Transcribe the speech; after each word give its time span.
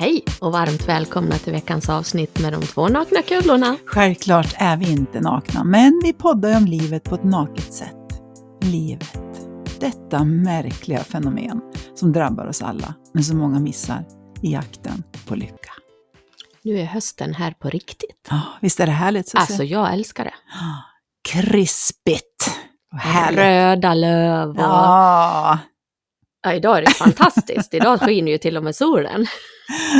Hej 0.00 0.24
och 0.40 0.52
varmt 0.52 0.88
välkomna 0.88 1.34
till 1.34 1.52
veckans 1.52 1.88
avsnitt 1.88 2.40
med 2.40 2.52
de 2.52 2.62
två 2.62 2.88
nakna 2.88 3.22
kullorna. 3.22 3.76
Självklart 3.86 4.54
är 4.56 4.76
vi 4.76 4.92
inte 4.92 5.20
nakna, 5.20 5.64
men 5.64 6.00
vi 6.04 6.12
poddar 6.12 6.56
om 6.56 6.64
livet 6.64 7.04
på 7.04 7.14
ett 7.14 7.24
naket 7.24 7.74
sätt. 7.74 8.22
Livet. 8.60 9.18
Detta 9.80 10.24
märkliga 10.24 11.04
fenomen 11.04 11.60
som 11.94 12.12
drabbar 12.12 12.46
oss 12.46 12.62
alla, 12.62 12.94
men 13.14 13.24
som 13.24 13.38
många 13.38 13.60
missar 13.60 14.04
i 14.42 14.52
jakten 14.52 15.02
på 15.26 15.34
lycka. 15.34 15.72
Nu 16.62 16.78
är 16.78 16.84
hösten 16.84 17.34
här 17.34 17.50
på 17.50 17.68
riktigt. 17.68 18.28
Ja, 18.30 18.40
visst 18.60 18.80
är 18.80 18.86
det 18.86 18.92
härligt? 18.92 19.28
Så 19.28 19.38
Alltså, 19.38 19.64
jag 19.64 19.92
älskar 19.92 20.24
det. 20.24 20.34
Krispigt. 21.32 22.58
Härligt. 22.92 23.38
Röda 23.38 23.94
löv 23.94 24.50
och... 24.50 24.56
Ja, 24.58 25.58
Ja, 26.42 26.54
idag 26.54 26.78
är 26.78 26.82
det 26.82 26.90
fantastiskt. 26.90 27.74
idag 27.74 28.00
skiner 28.06 28.32
ju 28.32 28.38
till 28.38 28.56
och 28.56 28.64
med 28.64 28.76
solen. 28.76 29.26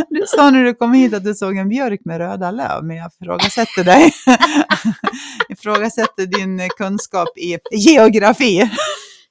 du 0.09 0.23
sa 0.27 0.51
när 0.51 0.65
du 0.65 0.75
kom 0.75 0.93
hit 0.93 1.15
att 1.15 1.25
du 1.25 1.35
såg 1.35 1.57
en 1.57 1.69
björk 1.69 2.01
med 2.05 2.19
röda 2.19 2.51
löv, 2.51 2.85
men 2.85 2.97
jag 2.97 3.11
ifrågasätter 3.21 3.85
dig. 3.85 4.13
ifrågasätter 5.49 6.27
din 6.27 6.69
kunskap 6.69 7.29
i 7.39 7.59
geografi. 7.71 8.71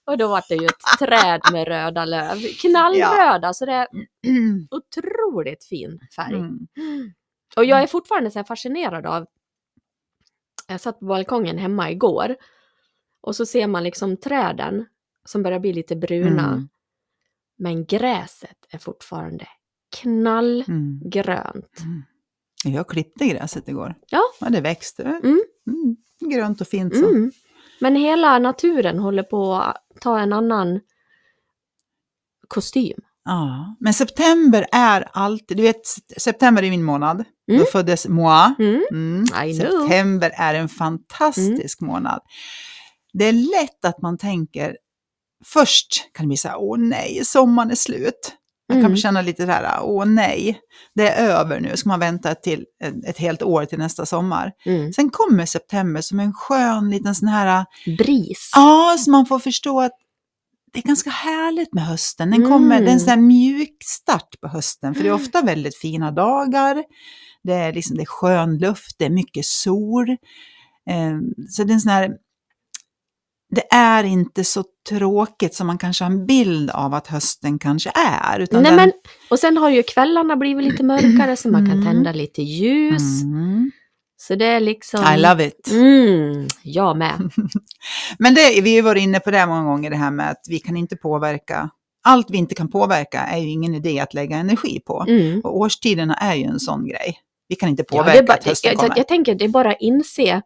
Och 0.06 0.18
då 0.18 0.28
var 0.28 0.44
det 0.50 0.56
ju 0.56 0.66
ett 0.66 1.00
träd 1.00 1.42
med 1.52 1.68
röda 1.68 2.06
löv. 2.06 2.38
Knallröda, 2.62 3.54
så 3.54 3.66
det 3.66 3.72
är 3.72 3.88
otroligt 4.72 5.64
fin 5.64 6.00
färg. 6.16 6.36
Mm. 6.36 6.68
Och 7.56 7.66
jag 7.66 7.84
är 7.84 7.88
fortfarande 7.88 8.32
så 8.32 8.44
fascinerad 8.44 9.06
av... 9.06 9.26
Jag 10.68 10.82
satt 10.82 11.00
på 11.00 11.06
balkongen 11.06 11.58
hemma 11.58 11.92
igår 11.92 12.36
och 13.22 13.36
så 13.36 13.46
ser 13.46 13.68
man 13.68 13.84
liksom 13.84 14.18
träden 14.18 14.86
som 15.26 15.44
börjar 15.44 15.60
bli 15.60 15.74
lite 15.74 15.96
bruna. 15.96 16.48
Mm. 16.48 16.70
Men 17.58 17.86
gräset 17.86 18.58
är 18.70 18.78
fortfarande 18.78 19.48
knallgrönt. 20.02 21.80
Mm. 21.80 22.04
Mm. 22.66 22.76
Jag 22.76 22.90
klippte 22.90 23.28
gräset 23.28 23.68
igår. 23.68 23.96
Ja. 24.10 24.22
ja 24.40 24.50
det 24.50 24.62
växte. 24.62 25.04
Mm. 25.04 25.42
Mm. 25.68 25.98
Grönt 26.32 26.62
och 26.62 26.68
fint 26.68 26.96
så. 26.96 27.10
Mm. 27.10 27.32
Men 27.80 27.96
hela 27.96 28.40
naturen 28.40 29.00
håller 29.00 29.24
på 29.24 29.54
att 29.54 29.84
ta 30.02 30.20
en 30.20 30.34
annan 30.34 30.80
kostym. 32.48 33.00
Ja. 33.26 33.76
Men 33.80 33.94
september 33.94 34.66
är 34.72 35.08
alltid, 35.14 35.58
du 35.58 35.64
vet, 35.64 35.88
september 36.18 36.64
är 36.64 36.70
min 36.70 36.84
månad. 36.84 37.24
Mm. 37.50 37.60
Då 37.60 37.66
föddes 37.66 38.08
moi. 38.08 38.56
Mm. 38.60 38.84
Mm. 38.92 39.26
September 39.56 40.32
är 40.34 40.54
en 40.54 40.70
fantastisk 40.70 41.82
månad. 41.82 42.20
Det 43.14 43.26
är 43.26 43.34
lätt 43.34 43.86
att 43.86 44.02
man 44.02 44.18
tänker, 44.18 44.78
först 45.46 46.10
kan 46.14 46.24
det 46.24 46.28
bli 46.28 46.38
så 46.38 46.48
här, 46.48 46.58
åh 46.60 46.78
nej, 46.80 47.22
sommaren 47.26 47.72
är 47.72 47.76
slut. 47.76 48.34
Man 48.70 48.78
kan 48.78 48.86
Mm. 48.86 48.98
känna 48.98 49.22
lite 49.22 49.46
så 49.46 49.52
här, 49.52 49.80
åh 49.84 50.06
nej, 50.06 50.60
det 50.96 51.10
är 51.10 51.28
över 51.30 51.60
nu, 51.60 51.78
ska 51.78 51.90
man 51.90 52.00
vänta 52.00 52.36
till 52.36 52.66
ett, 53.08 53.18
helt 53.18 53.42
år 53.44 53.66
till 53.66 53.78
nästa 53.80 54.06
sommar. 54.06 54.52
Mm. 54.66 54.94
Sen 54.94 55.10
kommer 55.10 55.46
september 55.46 56.02
som 56.02 56.20
en 56.20 56.34
skön 56.34 56.90
liten 56.90 57.16
sån 57.16 57.28
här, 57.28 57.66
Bris. 57.98 58.52
ja, 58.56 58.96
så 59.00 59.12
man 59.12 59.26
får 59.26 59.40
förstå 59.40 59.82
att 59.82 59.92
det 60.74 60.80
är 60.80 60.84
ganska 60.84 61.10
härligt 61.10 61.74
med 61.74 61.86
hösten. 61.86 62.32
Den 62.32 62.44
kommer, 62.50 62.76
Mm. 62.76 62.86
det 62.86 62.92
är 62.92 62.94
en 62.94 63.00
sån 63.00 63.10
här 63.10 63.18
mjuk 63.18 63.78
start 63.84 64.42
på 64.42 64.48
hösten, 64.48 64.96
för 64.96 65.04
det 65.04 65.10
är 65.10 65.14
ofta 65.14 65.42
väldigt 65.42 65.78
fina 65.78 66.12
dagar. 66.12 66.84
Det 67.44 67.54
är, 67.54 67.74
liksom, 67.74 67.96
det 67.98 68.04
är 68.04 68.06
skön 68.06 68.58
luft, 68.58 68.96
det 68.98 69.06
är 69.06 69.10
mycket 69.10 69.46
sol. 69.46 70.10
Eh, 70.90 71.18
så 71.50 71.64
det 71.64 71.72
är 71.72 71.74
en 71.74 71.82
sån 71.82 71.92
här, 71.92 72.12
det 73.50 73.74
är 73.74 74.04
inte 74.04 74.44
så 74.44 74.64
tråkigt 74.90 75.54
som 75.56 75.68
man 75.68 75.78
kanske 75.78 76.04
har 76.04 76.12
en 76.12 76.26
bild 76.26 76.70
av 76.70 76.94
att 76.94 77.08
hösten 77.08 77.60
kanske 77.60 77.92
är. 77.96 78.40
Utan 78.40 78.64
Nej, 78.64 78.72
den, 78.72 78.76
men, 78.76 78.92
och 79.30 79.40
sen 79.40 79.58
har 79.58 79.70
ju 79.70 79.84
kvällarna 79.84 80.36
blivit 80.36 80.64
lite 80.72 80.84
mörkare 80.84 81.36
så 81.36 81.50
man 81.50 81.66
kan 81.66 81.74
Mm. 81.82 81.86
tända 81.86 82.12
lite 82.12 82.42
ljus. 82.42 83.24
Mm, 83.24 83.72
Så 84.18 84.36
det 84.36 84.46
är 84.46 84.60
liksom... 84.60 85.14
I 85.14 85.18
love 85.18 85.46
it. 85.48 85.72
Mm, 85.72 86.48
jag 86.64 86.98
med. 86.98 87.14
Men 88.20 88.34
det, 88.34 88.62
vi 88.62 88.70
har 88.70 88.76
ju 88.76 88.82
varit 88.82 89.04
inne 89.04 89.20
på 89.20 89.32
det 89.32 89.46
många 89.46 89.64
gånger, 89.64 89.90
det 89.90 89.96
här 89.98 90.12
med 90.12 90.30
att 90.32 90.46
vi 90.50 90.60
kan 90.60 90.78
inte 90.78 90.96
påverka. 90.96 91.70
Allt 92.04 92.30
vi 92.30 92.38
inte 92.38 92.56
kan 92.56 92.72
påverka 92.72 93.20
är 93.22 93.38
ju 93.38 93.50
ingen 93.50 93.76
idé 93.76 94.00
att 94.00 94.14
lägga 94.14 94.38
energi 94.38 94.80
på. 94.86 95.06
Mm. 95.08 95.42
Och 95.42 95.58
årstiderna 95.58 96.14
är 96.16 96.36
ju 96.36 96.44
en 96.44 96.60
sån 96.60 96.88
grej. 96.88 97.18
Vi 97.48 97.56
kan 97.56 97.70
inte 97.70 97.84
Ja, 97.90 97.98
det 97.98 98.04
påverka 98.04 98.20
är 98.20 98.24
bara, 98.24 98.34
att 98.34 98.44
hösten 98.46 98.70
jag, 98.72 98.78
kommer. 98.80 98.90
jag, 98.90 98.98
jag 98.98 99.08
tänker 99.08 99.36
det 99.36 99.46
är 99.46 99.50
bara 99.50 99.70
att 99.72 99.78
inse 99.82 100.42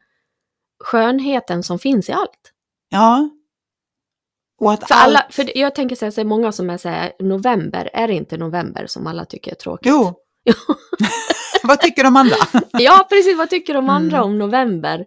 skönheten 0.83 1.63
som 1.63 1.79
finns 1.79 2.09
i 2.09 2.11
allt. 2.11 2.50
Ja. 2.91 3.29
Och 4.59 4.73
att 4.73 4.87
För, 4.87 4.95
allt... 4.95 5.03
alla, 5.03 5.27
för 5.31 5.57
jag 5.57 5.75
tänker 5.75 5.95
så 5.95 6.05
här, 6.05 6.11
så 6.11 6.23
många 6.23 6.51
som 6.51 6.69
är 6.69 6.77
så 6.77 6.89
här, 6.89 7.13
november, 7.19 7.89
är 7.93 8.07
det 8.07 8.13
inte 8.13 8.37
november 8.37 8.85
som 8.87 9.07
alla 9.07 9.25
tycker 9.25 9.51
är 9.51 9.55
tråkigt? 9.55 9.87
Jo. 9.91 10.13
Vad 11.63 11.79
tycker 11.81 12.03
de 12.03 12.15
andra? 12.15 12.35
Ja, 12.71 13.05
precis. 13.09 13.37
Vad 13.37 13.49
tycker 13.49 13.73
de 13.73 13.89
andra 13.89 14.17
Mm. 14.17 14.29
om 14.29 14.37
november? 14.37 15.05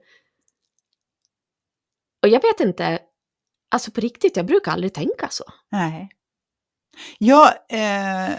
Och 2.23 2.29
jag 2.29 2.43
vet 2.43 2.61
inte, 2.61 2.99
alltså 3.71 3.91
på 3.91 4.01
riktigt, 4.01 4.37
jag 4.37 4.47
brukar 4.47 4.73
aldrig 4.73 4.95
tänka 4.95 5.29
så. 5.31 5.45
Nej. 5.71 6.09
Ja, 7.19 7.49
eh, 7.69 8.35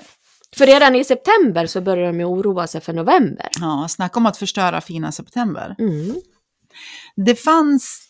För 0.56 0.66
redan 0.66 0.96
i 0.96 1.04
september 1.04 1.68
så 1.68 1.82
börjar 1.82 2.08
de 2.08 2.20
ju 2.20 2.26
oroa 2.26 2.68
sig 2.68 2.82
för 2.82 2.94
november. 2.94 3.50
ja, 3.62 3.88
snacka 3.90 4.20
om 4.20 4.26
att 4.26 4.38
förstöra 4.38 4.82
fina 4.82 5.12
september. 5.12 5.76
Mm. 5.80 6.16
Det 7.16 7.36
fanns, 7.36 8.10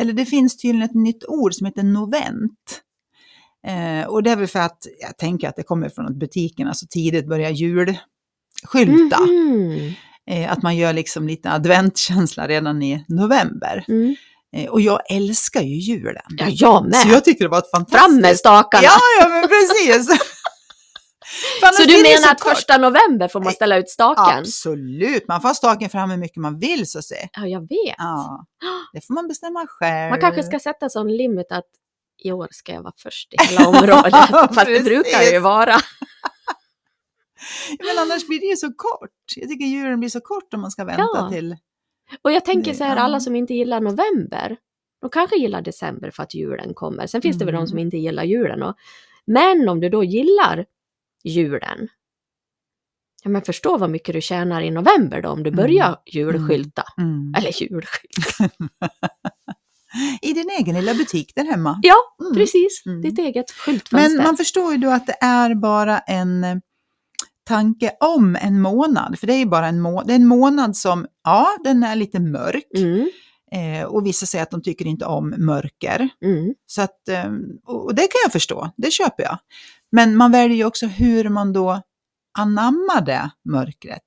eller 0.00 0.12
det 0.12 0.26
finns 0.26 0.56
tydligen 0.56 0.82
ett 0.82 0.94
nytt 0.94 1.24
ord 1.24 1.54
som 1.54 1.66
heter 1.66 1.82
novent. 1.82 2.80
Eh, 3.66 4.06
och 4.08 4.22
det 4.22 4.30
är 4.30 4.36
väl 4.36 4.46
för 4.46 4.60
att, 4.60 4.86
jag 5.00 5.16
tänker 5.16 5.48
att 5.48 5.56
det 5.56 5.62
kommer 5.62 5.88
från 5.88 6.06
att 6.06 6.16
butikerna 6.16 6.74
så 6.74 6.86
tidigt 6.86 7.28
börjar 7.28 7.50
julskylta. 7.50 9.20
Mhm. 9.20 9.92
Eh, 10.30 10.52
att 10.52 10.62
man 10.62 10.76
gör 10.76 10.92
liksom 10.92 11.28
lite 11.28 11.50
adventkänsla 11.50 12.48
redan 12.48 12.82
i 12.82 13.04
november. 13.08 13.84
Mm. 13.88 14.16
Eh, 14.56 14.70
och 14.70 14.80
jag 14.80 15.00
älskar 15.10 15.62
ju 15.62 15.76
julen. 15.76 16.22
Ja, 16.28 16.46
jag 16.48 16.84
med. 16.84 16.94
Så 16.94 17.08
jag 17.08 17.24
tycker 17.24 17.44
det 17.44 17.50
var 17.50 17.58
ett 17.58 17.70
fantastiskt... 17.70 18.04
Fram 18.04 18.20
med 18.20 18.36
stakarna! 18.36 18.84
Ja, 18.84 18.98
ja 19.20 19.28
men 19.28 19.48
precis! 19.48 20.20
Så 21.74 21.84
du 21.84 22.02
menar 22.02 22.30
att 22.32 22.40
kort. 22.40 22.52
första 22.56 22.78
november 22.78 23.28
får 23.28 23.40
man 23.40 23.52
ställa 23.52 23.76
ut 23.78 23.90
staken? 23.90 24.38
Absolut, 24.38 25.28
man 25.28 25.40
får 25.40 25.48
ha 25.48 25.54
staken 25.54 25.90
fram 25.90 26.10
hur 26.10 26.18
mycket 26.18 26.36
man 26.36 26.58
vill 26.58 26.86
så 26.90 26.98
att 26.98 27.04
säga. 27.04 27.28
Ja, 27.36 27.46
jag 27.46 27.60
vet. 27.60 27.94
Ja, 27.98 28.46
det 28.92 29.06
får 29.06 29.14
man 29.14 29.28
bestämma 29.28 29.66
själv. 29.68 30.10
Man 30.10 30.20
kanske 30.20 30.42
ska 30.42 30.58
sätta 30.58 30.88
sån 30.88 31.16
limit 31.16 31.52
att 31.52 31.64
i 32.24 32.32
år 32.32 32.48
ska 32.50 32.72
jag 32.72 32.82
vara 32.82 32.92
först 32.96 33.34
i 33.34 33.36
hela 33.48 33.68
området. 33.68 34.14
Fast 34.30 34.66
det 34.66 34.84
brukar 34.84 35.18
det 35.18 35.30
ju 35.32 35.38
vara. 35.38 35.74
Men 37.78 37.98
annars 37.98 38.26
blir 38.26 38.40
det 38.40 38.46
ju 38.46 38.56
så 38.56 38.72
kort. 38.72 39.10
Jag 39.36 39.48
tycker 39.48 39.64
julen 39.64 40.00
blir 40.00 40.08
så 40.10 40.20
kort 40.20 40.54
om 40.54 40.60
man 40.60 40.70
ska 40.70 40.84
vänta 40.84 41.02
Ja. 41.14 41.28
till... 41.32 41.56
Och 42.22 42.32
jag 42.32 42.44
tänker 42.44 42.74
så 42.74 42.84
här, 42.84 42.96
alla 42.96 43.20
som 43.20 43.36
inte 43.36 43.54
gillar 43.54 43.80
november, 43.80 44.56
de 45.00 45.10
kanske 45.10 45.36
gillar 45.36 45.62
december 45.62 46.10
för 46.10 46.22
att 46.22 46.34
julen 46.34 46.74
kommer. 46.74 47.06
Sen 47.06 47.22
finns 47.22 47.38
det 47.38 47.44
väl 47.44 47.52
de 47.54 47.58
Mm. 47.58 47.66
som 47.68 47.78
inte 47.78 47.96
gillar 47.96 48.24
julen. 48.24 48.62
Och, 48.62 48.74
men 49.26 49.68
om 49.68 49.80
du 49.80 49.88
då 49.88 50.04
gillar 50.04 50.64
julen, 51.24 51.88
ja 53.24 53.30
men 53.30 53.42
förstå 53.42 53.76
vad 53.78 53.90
mycket 53.90 54.12
du 54.14 54.20
tjänar 54.20 54.60
i 54.62 54.70
november 54.70 55.22
då 55.22 55.28
om 55.28 55.42
du 55.42 55.48
Mm. 55.50 55.56
börjar 55.56 55.96
julskylta. 56.06 56.82
Mm. 56.98 57.34
Eller 57.38 57.62
julskylta. 57.62 58.48
I 60.22 60.32
din 60.32 60.50
egen 60.50 60.74
lilla 60.74 60.94
butik 60.94 61.32
där 61.34 61.44
hemma. 61.44 61.80
Ja, 61.82 61.94
Mm. 62.20 62.34
precis. 62.34 62.82
Mm. 62.86 63.02
Ditt 63.02 63.18
eget 63.18 63.50
skyltfönster. 63.50 64.16
Men 64.16 64.24
man 64.26 64.36
förstår 64.36 64.72
ju 64.72 64.78
då 64.78 64.90
att 64.90 65.06
det 65.06 65.16
är 65.20 65.54
bara 65.54 65.98
en 65.98 66.44
eh, 66.44 66.56
tanke 67.44 67.90
om 68.00 68.36
en 68.40 68.60
månad. 68.60 69.18
För 69.18 69.26
det 69.26 69.32
är 69.34 69.38
ju 69.38 69.46
bara 69.46 69.66
en, 69.68 69.80
må- 69.80 70.02
det 70.02 70.12
är 70.12 70.16
en 70.16 70.26
månad 70.26 70.76
som, 70.76 71.06
ja, 71.24 71.48
den 71.64 71.82
är 71.82 71.96
lite 71.96 72.20
mörk. 72.20 72.64
Mm, 72.76 73.08
Eh, 73.52 73.84
och 73.84 74.06
vissa 74.06 74.26
säger 74.26 74.42
att 74.42 74.50
de 74.50 74.62
tycker 74.62 74.86
inte 74.86 75.04
om 75.04 75.34
mörker. 75.38 76.08
mm, 76.24 76.54
Så 76.66 76.82
att, 76.82 77.08
eh, 77.08 77.32
och 77.66 77.94
det 77.94 78.02
kan 78.02 78.18
jag 78.24 78.32
förstå, 78.32 78.70
det 78.76 78.90
köper 78.92 79.22
jag. 79.22 79.38
Men 79.94 80.16
man 80.16 80.32
väljer 80.32 80.56
ju 80.56 80.64
också 80.64 80.86
hur 80.86 81.28
man 81.28 81.52
då 81.52 81.82
anammar 82.38 83.00
det 83.06 83.30
mörkret. 83.50 84.02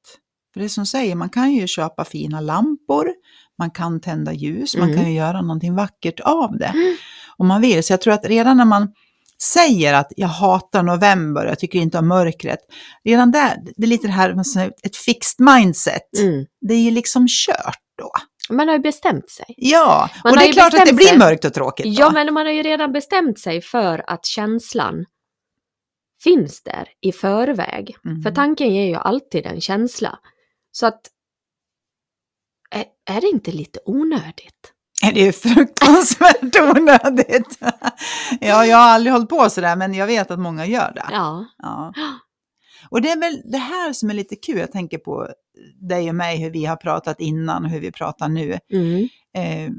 För 0.53 0.59
det 0.61 0.69
som 0.69 0.85
säger, 0.85 1.15
man 1.15 1.29
kan 1.29 1.51
ju 1.53 1.67
köpa 1.67 2.05
fina 2.05 2.41
lampor, 2.41 3.13
man 3.59 3.71
kan 3.71 4.01
tända 4.01 4.33
ljus, 4.33 4.75
man 4.77 4.89
Mm. 4.89 4.97
kan 5.01 5.11
ju 5.11 5.17
göra 5.17 5.41
någonting 5.41 5.75
vackert 5.75 6.19
av 6.19 6.57
det. 6.57 6.73
Om 7.37 7.47
man 7.47 7.61
vill. 7.61 7.83
Så 7.83 7.93
jag 7.93 8.01
tror 8.01 8.13
att 8.13 8.25
redan 8.25 8.57
när 8.57 8.65
man 8.65 8.93
säger 9.53 9.93
att 9.93 10.11
jag 10.15 10.27
hatar 10.27 10.83
november, 10.83 11.45
jag 11.45 11.59
tycker 11.59 11.79
inte 11.79 11.97
om 11.99 12.07
mörkret. 12.07 12.59
Redan 13.03 13.31
där, 13.31 13.57
det 13.77 13.83
är 13.83 13.87
lite 13.87 14.07
det 14.07 14.13
här, 14.13 14.33
med 14.33 14.71
ett 14.83 14.95
fixed 14.95 15.45
mindset. 15.45 16.17
mm. 16.19 16.45
Det 16.61 16.73
är 16.73 16.81
ju 16.81 16.91
liksom 16.91 17.27
kört 17.29 17.79
då. 17.97 18.11
Man 18.49 18.67
har 18.67 18.75
ju 18.75 18.81
bestämt 18.81 19.29
sig. 19.29 19.45
Ja, 19.57 20.09
Man 20.23 20.31
och 20.33 20.39
det 20.39 20.47
är 20.49 20.53
klart 20.53 20.73
att 20.73 20.85
det 20.85 20.93
blir 20.93 21.17
mörkt 21.17 21.45
och 21.45 21.53
tråkigt 21.53 21.85
då. 21.85 21.91
Ja, 22.01 22.11
men 22.11 22.33
man 22.33 22.45
har 22.45 22.53
ju 22.53 22.63
redan 22.63 22.91
bestämt 22.91 23.39
sig 23.39 23.61
för 23.61 24.03
att 24.07 24.25
känslan 24.25 25.05
finns 26.23 26.63
där 26.63 26.87
i 27.01 27.11
förväg. 27.11 27.95
Mhm. 28.03 28.21
För 28.23 28.31
tanken 28.31 28.73
ger 28.75 28.85
ju 28.85 28.95
alltid 28.95 29.45
en 29.45 29.61
känsla. 29.61 30.19
Så 30.71 30.85
att 30.87 31.01
är, 32.71 32.85
är 33.15 33.21
det 33.21 33.27
inte 33.27 33.51
lite 33.51 33.79
onödigt? 33.85 34.73
Det 35.13 35.27
är 35.27 35.31
fruktansvärt 35.31 36.55
onödigt. 36.77 37.57
Ja, 38.41 38.65
jag 38.65 38.77
har 38.77 38.89
aldrig 38.89 39.13
hållit 39.13 39.29
på 39.29 39.49
sådär, 39.49 39.75
men 39.75 39.93
jag 39.93 40.07
vet 40.07 40.31
att 40.31 40.39
många 40.39 40.65
gör 40.65 40.91
det. 40.95 41.05
Ja. 41.11 41.45
Ja. 41.57 41.93
Och 42.89 43.01
det 43.01 43.09
är 43.09 43.19
väl 43.19 43.41
det 43.51 43.57
här 43.57 43.93
som 43.93 44.09
är 44.09 44.13
lite 44.13 44.35
kul, 44.35 44.57
jag 44.57 44.71
tänker 44.71 44.97
på 44.97 45.27
dig 45.89 46.09
och 46.09 46.15
mig, 46.15 46.37
hur 46.37 46.49
vi 46.51 46.65
har 46.65 46.75
pratat 46.75 47.19
innan 47.19 47.65
och 47.65 47.71
hur 47.71 47.79
vi 47.79 47.91
pratar 47.91 48.29
nu. 48.29 48.59
Mm. 48.73 49.07
Eh, 49.37 49.71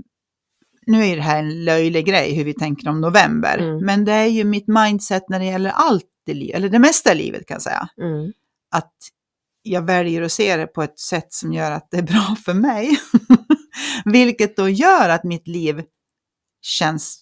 nu 0.86 1.04
är 1.04 1.16
det 1.16 1.22
här 1.22 1.38
en 1.38 1.64
löjlig 1.64 2.06
grej 2.06 2.34
hur 2.34 2.44
vi 2.44 2.54
tänker 2.54 2.88
om 2.88 3.00
november, 3.00 3.58
Mm. 3.58 3.84
men 3.86 4.04
det 4.04 4.12
är 4.12 4.26
ju 4.26 4.44
mitt 4.44 4.68
mindset 4.68 5.28
när 5.28 5.38
det 5.38 5.44
gäller 5.44 5.70
allt 5.70 6.04
i 6.28 6.34
livet, 6.34 6.56
eller 6.56 6.68
det 6.68 6.78
mesta 6.78 7.12
i 7.12 7.14
livet 7.14 7.46
kan 7.46 7.54
jag 7.54 7.62
säga. 7.62 7.88
Mm. 8.00 8.32
Att 8.70 8.92
jag 9.62 9.82
väljer 9.82 10.22
att 10.22 10.32
se 10.32 10.56
det 10.56 10.66
på 10.66 10.82
ett 10.82 10.98
sätt 10.98 11.32
som 11.32 11.52
gör 11.52 11.70
att 11.72 11.88
det 11.90 11.96
är 11.96 12.02
bra 12.02 12.36
för 12.44 12.54
mig. 12.54 13.00
Vilket 14.04 14.56
då 14.56 14.68
gör 14.68 15.08
att 15.08 15.24
mitt 15.24 15.48
liv 15.48 15.82
känns 16.62 17.20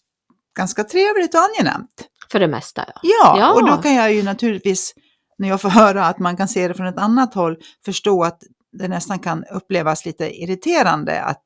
ganska 0.56 0.84
trevligt 0.84 1.34
och 1.34 1.40
angenämt. 1.40 2.08
För 2.32 2.40
det 2.40 2.48
mesta, 2.48 2.84
ja. 2.86 3.00
Ja, 3.02 3.36
Ja. 3.38 3.52
och 3.52 3.66
då 3.66 3.76
kan 3.76 3.94
jag 3.94 4.14
ju 4.14 4.22
naturligtvis, 4.22 4.94
när 5.38 5.48
jag 5.48 5.60
får 5.60 5.68
höra 5.68 6.06
att 6.06 6.18
man 6.18 6.36
kan 6.36 6.48
se 6.48 6.68
det 6.68 6.74
från 6.74 6.86
ett 6.86 6.98
annat 6.98 7.34
håll, 7.34 7.56
förstå 7.84 8.24
att 8.24 8.42
det 8.72 8.88
nästan 8.88 9.18
kan 9.18 9.44
upplevas 9.44 10.06
lite 10.06 10.42
irriterande 10.42 11.22
att, 11.22 11.42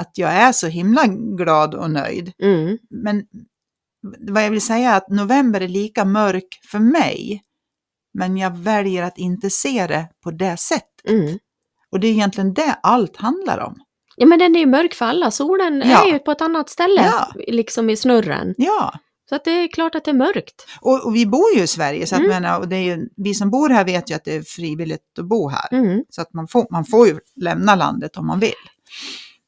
att 0.00 0.18
jag 0.18 0.32
är 0.32 0.52
så 0.52 0.66
himla 0.66 1.06
glad 1.36 1.74
och 1.74 1.90
nöjd. 1.90 2.32
Mm. 2.42 2.78
Men 2.90 3.26
vad 4.28 4.44
jag 4.44 4.50
vill 4.50 4.60
säga 4.60 4.90
är 4.92 4.96
att 4.96 5.08
november 5.10 5.60
är 5.60 5.68
lika 5.68 6.04
mörk 6.04 6.60
för 6.70 6.78
mig, 6.78 7.42
men 8.14 8.36
jag 8.36 8.56
väljer 8.56 9.02
att 9.02 9.18
inte 9.18 9.50
se 9.50 9.86
det 9.86 10.08
på 10.24 10.30
det 10.30 10.56
sättet. 10.56 11.08
Mm. 11.08 11.38
Och 11.92 12.00
det 12.00 12.06
är 12.06 12.10
egentligen 12.12 12.54
det 12.54 12.78
allt 12.82 13.16
handlar 13.16 13.58
om. 13.58 13.76
Ja, 14.16 14.26
men 14.26 14.38
den 14.38 14.56
är 14.56 14.60
ju 14.60 14.66
mörk 14.66 14.94
för 14.94 15.04
alla. 15.06 15.30
Solen 15.30 15.82
Ja. 15.86 16.06
är 16.08 16.12
ju 16.12 16.18
på 16.18 16.30
ett 16.30 16.40
annat 16.40 16.68
ställe, 16.68 17.02
Ja. 17.12 17.28
liksom 17.46 17.90
i 17.90 17.96
snurren. 17.96 18.54
Ja, 18.58 18.92
Så 19.28 19.34
att 19.34 19.44
det 19.44 19.50
är 19.50 19.68
klart 19.68 19.94
att 19.94 20.04
det 20.04 20.10
är 20.10 20.14
mörkt. 20.14 20.66
och, 20.80 21.06
och 21.06 21.16
vi 21.16 21.26
bor 21.26 21.54
ju 21.56 21.62
i 21.62 21.66
Sverige, 21.66 22.06
så 22.06 22.14
att 22.14 22.20
Mm. 22.20 22.30
menar, 22.30 22.60
och 22.60 22.68
det 22.68 22.76
är 22.76 22.82
ju, 22.96 23.08
vi 23.16 23.34
som 23.34 23.50
bor 23.50 23.68
här 23.68 23.84
vet 23.84 24.10
ju 24.10 24.14
att 24.14 24.24
det 24.24 24.34
är 24.36 24.42
frivilligt 24.42 25.18
att 25.18 25.28
bo 25.28 25.48
här. 25.48 25.68
Mm. 25.72 26.02
Så 26.08 26.22
att 26.22 26.32
man 26.34 26.48
får, 26.48 26.66
man 26.70 26.84
får 26.84 27.06
ju 27.08 27.18
lämna 27.40 27.74
landet 27.74 28.16
om 28.16 28.26
man 28.26 28.40
vill. 28.40 28.52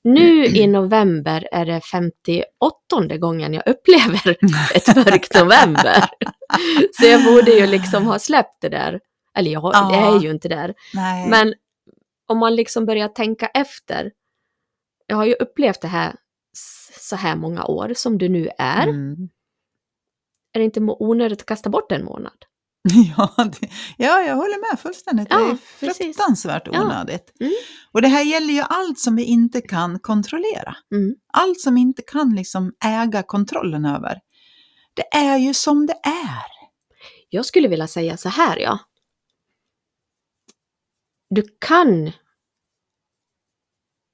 Nu 0.04 0.44
i 0.44 0.66
november 0.66 1.48
är 1.52 1.66
det 1.66 1.80
58 1.80 3.16
gången 3.18 3.54
jag 3.54 3.68
upplever 3.68 4.30
ett 4.74 4.96
mörkt 4.96 5.34
november. 5.34 6.04
Så 6.92 7.06
jag 7.06 7.24
borde 7.24 7.50
ju 7.50 7.66
liksom 7.66 8.06
ha 8.06 8.18
släppt 8.18 8.60
det 8.60 8.68
där. 8.68 9.00
Eller 9.34 9.50
jag 9.50 9.70
Ja. 9.74 9.88
det 9.92 9.96
är 9.96 10.20
ju 10.22 10.30
inte 10.30 10.48
där. 10.48 10.74
Nej. 10.94 11.28
Men 11.28 11.54
om 12.26 12.38
man 12.38 12.56
liksom 12.56 12.86
börjar 12.86 13.08
tänka 13.08 13.46
efter. 13.46 14.12
Jag 15.06 15.16
har 15.16 15.26
ju 15.26 15.34
upplevt 15.34 15.80
det 15.80 15.88
här 15.88 16.14
så 17.00 17.16
här 17.16 17.36
många 17.36 17.64
år 17.64 17.92
som 17.96 18.18
du 18.18 18.28
nu 18.28 18.48
är. 18.58 18.86
Mm. 18.88 19.28
Är 20.52 20.58
det 20.58 20.64
inte 20.64 20.80
onödigt 20.80 21.40
att 21.40 21.46
kasta 21.46 21.70
bort 21.70 21.92
en 21.92 22.04
månad? 22.04 22.44
Ja, 23.16 23.44
det, 23.44 23.68
ja, 23.96 24.20
jag 24.22 24.36
håller 24.36 24.70
med 24.70 24.80
fullständigt. 24.80 25.28
det 25.28 25.34
Ja, 25.34 25.50
är 25.50 25.58
precis. 25.80 25.96
fruktansvärt 25.98 26.68
Ja. 26.72 26.82
onödigt. 26.82 27.32
Mm. 27.40 27.52
Och 27.92 28.02
det 28.02 28.08
här 28.08 28.22
gäller 28.24 28.54
ju 28.54 28.60
allt 28.60 28.98
som 28.98 29.16
vi 29.16 29.24
inte 29.24 29.60
kan 29.60 29.98
kontrollera. 29.98 30.76
Mm. 30.92 31.14
Allt 31.32 31.60
som 31.60 31.74
vi 31.74 31.80
inte 31.80 32.02
kan 32.02 32.34
liksom 32.34 32.72
äga 32.84 33.22
kontrollen 33.22 33.84
över. 33.84 34.18
Det 34.94 35.16
är 35.16 35.36
ju 35.38 35.54
som 35.54 35.86
det 35.86 36.00
är. 36.04 36.44
Jag 37.28 37.46
skulle 37.46 37.68
vilja 37.68 37.86
säga 37.86 38.16
så 38.16 38.28
här, 38.28 38.56
ja. 38.58 38.78
Du 41.30 41.42
kan... 41.60 42.12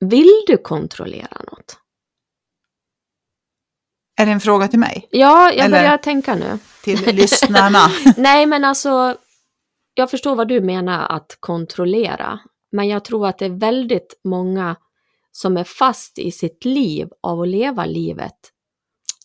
Vill 0.00 0.30
du 0.46 0.56
kontrollera 0.56 1.40
något? 1.50 1.78
Är 4.16 4.26
det 4.26 4.32
en 4.32 4.40
fråga 4.40 4.68
till 4.68 4.78
mig? 4.78 5.08
Ja, 5.10 5.50
jag 5.52 5.64
Eller- 5.64 5.78
börjar 5.78 5.98
tänka 5.98 6.34
nu. 6.34 6.58
Till 6.84 6.98
lyssnarna? 7.16 7.78
Nej, 8.16 8.46
men 8.46 8.64
alltså, 8.64 9.16
jag 9.94 10.10
förstår 10.10 10.36
vad 10.36 10.48
du 10.48 10.60
menar 10.60 11.06
att 11.06 11.36
kontrollera. 11.40 12.40
Men 12.72 12.88
jag 12.88 13.04
tror 13.04 13.26
att 13.26 13.38
det 13.38 13.44
är 13.44 13.58
väldigt 13.58 14.20
många 14.24 14.76
som 15.32 15.56
är 15.56 15.64
fast 15.64 16.18
i 16.18 16.30
sitt 16.32 16.64
liv 16.64 17.08
av 17.20 17.40
att 17.40 17.48
leva 17.48 17.84
livet 17.84 18.36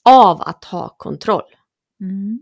av 0.04 0.42
att 0.42 0.64
ha 0.66 0.96
kontroll. 0.98 1.56
Mm. 2.02 2.40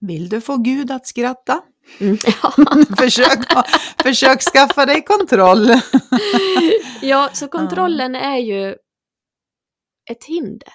Vill 0.00 0.28
du 0.28 0.40
få 0.40 0.56
Gud 0.56 0.90
att 0.90 1.06
skratta? 1.06 1.60
Mm. 2.00 2.16
Ja. 2.42 2.52
försök, 2.98 3.38
försök 4.02 4.40
skaffa 4.42 4.86
dig 4.86 5.04
kontroll. 5.04 5.68
ja, 7.02 7.30
så 7.32 7.48
kontrollen 7.48 8.14
är 8.14 8.36
ju 8.38 8.70
ett 10.10 10.24
hinder 10.24 10.72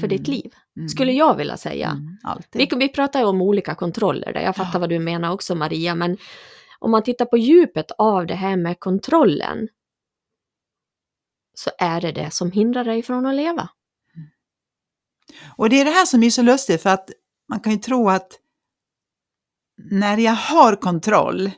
för 0.00 0.06
ditt 0.08 0.28
Mm. 0.28 0.40
liv, 0.40 0.54
skulle 0.88 1.12
jag 1.12 1.36
vilja 1.36 1.56
säga. 1.56 1.88
Mm. 1.90 2.42
Vi, 2.52 2.68
vi 2.76 2.88
pratar 2.88 3.20
ju 3.20 3.26
om 3.26 3.42
olika 3.42 3.74
kontroller 3.74 4.32
där, 4.32 4.40
jag 4.40 4.56
fattar 4.56 4.72
Ja. 4.74 4.78
vad 4.78 4.88
du 4.88 4.98
menar 4.98 5.30
också 5.32 5.54
Maria, 5.54 5.94
men 5.94 6.16
om 6.78 6.90
man 6.90 7.02
tittar 7.02 7.24
på 7.24 7.36
djupet 7.36 7.90
av 7.98 8.26
det 8.26 8.34
här 8.34 8.56
med 8.56 8.80
kontrollen 8.80 9.68
så 11.54 11.70
är 11.78 12.00
det 12.00 12.12
det 12.12 12.30
som 12.30 12.52
hindrar 12.52 12.84
dig 12.84 13.02
från 13.02 13.26
att 13.26 13.34
leva. 13.34 13.68
Och 15.56 15.70
det 15.70 15.80
är 15.80 15.84
det 15.84 15.90
här 15.90 16.06
som 16.06 16.22
är 16.22 16.30
så 16.30 16.42
lustigt 16.42 16.82
för 16.82 16.90
att 16.90 17.10
man 17.48 17.60
kan 17.60 17.72
ju 17.72 17.78
tro 17.78 18.08
att 18.08 18.38
när 19.90 20.18
jag 20.18 20.32
har 20.32 20.76
kontroll, 20.76 21.50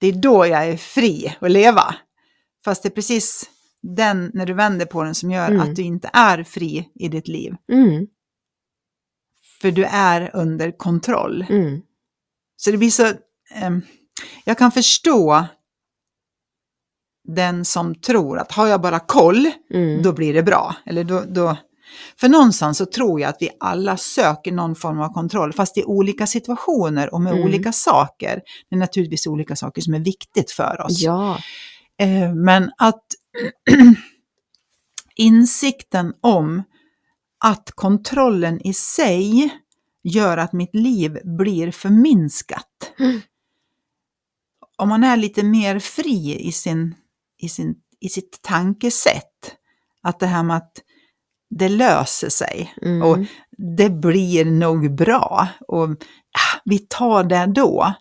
det 0.00 0.06
är 0.06 0.12
då 0.12 0.46
jag 0.46 0.68
är 0.68 0.76
fri 0.76 1.36
att 1.40 1.50
leva. 1.50 1.94
Fast 2.64 2.82
det 2.82 2.88
är 2.88 2.90
precis 2.90 3.50
den, 3.82 4.30
när 4.34 4.46
du 4.46 4.52
vänder 4.54 4.86
på 4.86 5.02
den, 5.02 5.14
som 5.14 5.30
gör 5.30 5.48
Mm. 5.50 5.60
att 5.60 5.76
du 5.76 5.82
inte 5.82 6.10
är 6.12 6.44
fri 6.44 6.88
i 6.94 7.08
ditt 7.08 7.28
liv. 7.28 7.54
Mm, 7.72 8.06
För 9.60 9.70
du 9.70 9.84
är 9.84 10.30
under 10.36 10.78
kontroll. 10.78 11.46
mm, 11.50 11.80
Så 12.56 12.70
det 12.70 12.76
blir 12.78 12.90
så... 12.90 13.12
ehm, 13.54 13.82
jag 14.44 14.58
kan 14.58 14.72
förstå 14.72 15.44
den 17.28 17.64
som 17.64 17.94
tror 17.94 18.38
att 18.38 18.52
har 18.52 18.66
jag 18.66 18.80
bara 18.80 18.98
koll, 19.00 19.50
mm. 19.74 20.02
då 20.02 20.12
blir 20.12 20.34
det 20.34 20.42
bra. 20.42 20.74
Eller 20.86 21.04
då, 21.04 21.24
då... 21.28 21.56
För 22.20 22.28
någonstans 22.28 22.78
så 22.78 22.86
tror 22.86 23.20
jag 23.20 23.28
att 23.28 23.36
vi 23.40 23.50
alla 23.60 23.96
söker 23.96 24.52
någon 24.52 24.74
form 24.74 25.00
av 25.00 25.08
kontroll, 25.12 25.52
fast 25.52 25.78
i 25.78 25.84
olika 25.84 26.26
situationer 26.26 27.14
och 27.14 27.20
med 27.20 27.32
Mm. 27.32 27.44
olika 27.44 27.72
saker. 27.72 28.40
Det 28.68 28.76
är 28.76 28.78
naturligtvis 28.78 29.26
olika 29.26 29.56
saker 29.56 29.82
som 29.82 29.94
är 29.94 29.98
viktigt 30.00 30.50
för 30.50 30.80
oss. 30.86 31.00
Ja, 31.00 31.38
Eh, 32.00 32.34
men 32.34 32.70
att 32.78 33.04
insikten 35.16 36.14
om 36.20 36.62
att 37.44 37.70
kontrollen 37.70 38.60
i 38.60 38.74
sig 38.74 39.50
gör 40.02 40.36
att 40.36 40.52
mitt 40.52 40.74
liv 40.74 41.18
blir 41.24 41.70
förminskat. 41.70 42.92
Mm. 42.98 43.20
Om 44.76 44.88
man 44.88 45.04
är 45.04 45.16
lite 45.16 45.42
mer 45.42 45.78
fri 45.78 46.40
i, 46.40 46.52
sin, 46.52 46.94
i, 47.38 47.48
sin, 47.48 47.74
i 48.00 48.08
sitt 48.08 48.42
tankesätt, 48.42 49.56
att 50.02 50.20
det 50.20 50.26
här 50.26 50.42
med 50.42 50.56
att 50.56 50.72
det 51.50 51.68
löser 51.68 52.28
sig 52.28 52.74
mm. 52.82 53.02
och 53.02 53.18
det 53.76 53.90
blir 53.90 54.44
nog 54.44 54.94
bra 54.94 55.48
och 55.68 55.88
ah, 55.88 56.60
vi 56.64 56.78
tar 56.78 57.24
det 57.24 57.46
då. 57.46 57.94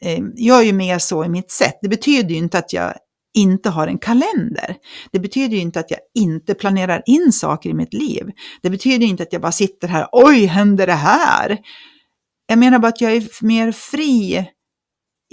Eh, 0.00 0.20
Jag 0.34 0.58
är 0.58 0.64
ju 0.64 0.72
mer 0.72 0.98
så 0.98 1.24
i 1.24 1.28
mitt 1.28 1.50
sätt. 1.50 1.78
Det 1.82 1.88
betyder 1.88 2.28
ju 2.28 2.36
inte 2.36 2.58
att 2.58 2.72
jag 2.72 2.94
inte 3.34 3.70
har 3.70 3.86
en 3.86 3.98
kalender. 3.98 4.76
Det 5.12 5.18
betyder 5.18 5.56
ju 5.56 5.62
inte 5.62 5.80
att 5.80 5.90
jag 5.90 6.00
inte 6.14 6.54
planerar 6.54 7.02
in 7.06 7.32
saker 7.32 7.70
i 7.70 7.74
mitt 7.74 7.92
liv. 7.94 8.30
Det 8.62 8.70
betyder 8.70 9.06
inte 9.06 9.22
att 9.22 9.32
jag 9.32 9.42
bara 9.42 9.52
sitter 9.52 9.88
här, 9.88 10.08
oj, 10.12 10.44
händer 10.46 10.86
det 10.86 10.92
här? 10.92 11.58
Jag 12.46 12.58
menar 12.58 12.78
bara 12.78 12.88
att 12.88 13.00
jag 13.00 13.12
är 13.16 13.44
mer 13.44 13.72
fri 13.72 14.44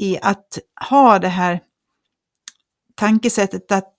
i 0.02 0.18
att 0.22 0.60
ha 0.90 1.20
det 1.20 1.28
här 1.28 1.60
tankesättet 2.96 3.72
att 3.72 3.96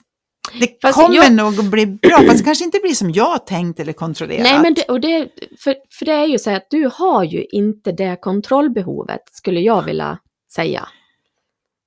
det 0.61 0.79
Fast 0.83 0.95
kommer 0.99 1.17
jag- 1.17 1.33
nog 1.33 1.59
att 1.61 1.71
bli 1.71 1.87
bra, 1.87 2.17
fast 2.27 2.39
det 2.39 2.45
kanske 2.45 2.65
inte 2.65 2.79
blir 2.83 2.95
som 2.95 3.11
jag 3.11 3.47
tänkt 3.47 3.81
eller 3.81 3.93
kontrollerat. 3.93 4.43
Nej, 4.43 4.61
men 4.63 4.75
det, 4.75 4.85
och 4.85 5.01
det, 5.01 5.29
för, 5.59 5.75
för 5.99 6.05
det 6.05 6.13
är 6.13 6.27
ju 6.27 6.39
så 6.39 6.51
att 6.51 6.67
du 6.71 6.91
har 6.95 7.25
ju 7.25 7.45
inte 7.45 7.93
det 7.93 8.17
kontrollbehovet, 8.21 9.21
skulle 9.33 9.61
jag 9.61 9.83
vilja 9.83 10.19
säga. 10.55 10.89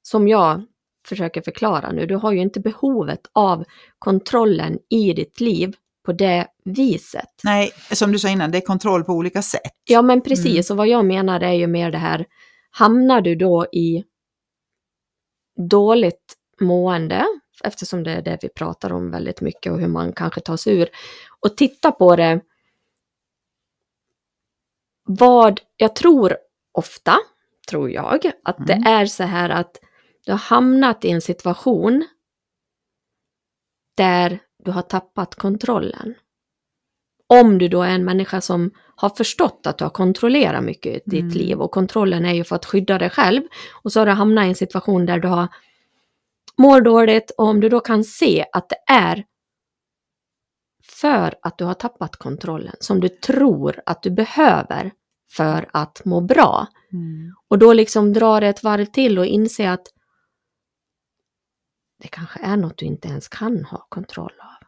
Som 0.02 0.28
jag 0.28 0.64
försöker 1.08 1.42
förklara 1.42 1.92
nu. 1.92 2.06
Du 2.06 2.16
har 2.16 2.32
ju 2.32 2.40
inte 2.40 2.60
behovet 2.60 3.20
av 3.34 3.64
kontrollen 4.00 4.80
i 4.90 5.14
ditt 5.14 5.40
liv 5.40 5.76
på 6.06 6.14
det 6.14 6.48
viset. 6.66 7.30
Nej, 7.44 7.72
som 7.92 8.12
du 8.12 8.20
sa 8.20 8.30
innan, 8.30 8.52
det 8.52 8.58
är 8.58 8.62
kontroll 8.62 9.04
på 9.04 9.14
olika 9.14 9.42
sätt. 9.42 9.72
Ja, 9.84 10.02
men 10.02 10.22
precis. 10.22 10.72
Och 10.72 10.78
vad 10.78 10.88
jag 10.88 11.06
menar 11.06 11.40
är 11.42 11.54
ju 11.54 11.68
mer 11.68 11.92
det 11.92 11.98
här, 11.98 12.26
hamnar 12.72 13.22
du 13.22 13.36
då 13.36 13.66
i 13.72 14.04
dåligt 15.70 16.34
mående, 16.60 17.26
eftersom 17.64 18.04
det 18.04 18.12
är 18.12 18.22
det 18.22 18.38
vi 18.42 18.50
pratar 18.50 18.94
om 18.94 19.12
väldigt 19.12 19.42
mycket 19.42 19.72
och 19.72 19.80
hur 19.80 19.88
man 19.88 20.14
kanske 20.14 20.42
tar 20.42 20.58
sig 20.58 20.78
ur, 20.78 20.90
och 21.40 21.58
titta 21.58 21.92
på 21.92 22.16
det, 22.16 22.42
vad 25.04 25.62
jag 25.78 25.96
tror 25.96 26.38
ofta, 26.72 27.18
tror 27.70 27.92
jag, 27.92 28.32
att 28.44 28.60
Mm. 28.60 28.68
det 28.84 28.90
är 28.90 29.06
så 29.06 29.24
här 29.24 29.50
att 29.50 29.80
du 30.26 30.32
har 30.32 30.40
hamnat 30.40 31.06
i 31.06 31.12
en 31.12 31.22
situation 31.22 32.06
där 33.98 34.40
du 34.64 34.72
har 34.72 34.82
tappat 34.82 35.36
kontrollen. 35.36 36.16
Om 37.28 37.58
du 37.58 37.68
då 37.68 37.82
är 37.82 37.90
en 37.90 38.06
människa 38.06 38.42
som 38.42 38.72
har 38.96 39.10
förstått 39.10 39.68
att 39.68 39.78
du 39.78 39.84
har 39.86 39.90
kontrollerat 39.90 40.64
mycket 40.64 40.96
i 40.96 41.02
ditt 41.10 41.22
Mm. 41.22 41.34
liv 41.38 41.62
och 41.62 41.72
kontrollen 41.72 42.26
är 42.26 42.34
ju 42.34 42.44
för 42.44 42.56
att 42.56 42.66
skydda 42.66 42.98
dig 42.98 43.10
själv 43.10 43.42
och 43.84 43.92
så 43.92 44.00
har 44.00 44.06
du 44.06 44.12
hamnat 44.12 44.46
i 44.46 44.48
en 44.50 44.56
situation 44.56 45.06
där 45.06 45.20
du 45.20 45.28
har 45.28 45.48
mår 46.58 46.82
dåligt 46.82 47.32
och 47.38 47.46
om 47.46 47.60
du 47.62 47.70
då 47.70 47.80
kan 47.80 48.04
se 48.04 48.46
att 48.54 48.70
det 48.70 48.94
är 48.94 49.26
för 50.84 51.36
att 51.42 51.58
du 51.58 51.64
har 51.66 51.74
tappat 51.74 52.16
kontrollen 52.16 52.76
som 52.80 53.00
du 53.00 53.10
tror 53.10 53.82
att 53.86 54.04
du 54.04 54.12
behöver 54.12 54.92
för 55.32 55.70
att 55.74 56.06
må 56.06 56.22
bra 56.22 56.68
Mm. 56.94 57.34
och 57.48 57.60
då 57.60 57.74
liksom 57.74 58.14
dra 58.14 58.40
det 58.40 58.48
ett 58.48 58.64
varv 58.64 58.86
till 58.86 59.20
och 59.20 59.26
inse 59.26 59.72
att 59.72 59.88
det 62.06 62.10
kanske 62.10 62.40
är 62.40 62.58
något 62.58 62.78
du 62.78 62.86
inte 62.86 63.08
ens 63.08 63.28
kan 63.28 63.66
ha 63.66 63.88
kontroll 63.90 64.34
av. 64.40 64.68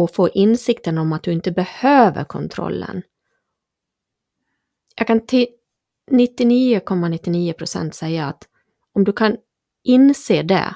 Och 0.00 0.14
få 0.14 0.28
insikten 0.28 0.98
om 0.98 1.12
att 1.12 1.22
du 1.22 1.32
inte 1.32 1.52
behöver 1.52 2.24
kontrollen. 2.24 3.02
Jag 4.96 5.06
kan 5.06 5.26
till 5.26 5.46
99,99% 6.10 7.52
procent 7.52 7.94
säga 7.94 8.26
att 8.26 8.48
om 8.94 9.04
du 9.04 9.12
kan 9.12 9.36
inse 9.84 10.42
det, 10.42 10.74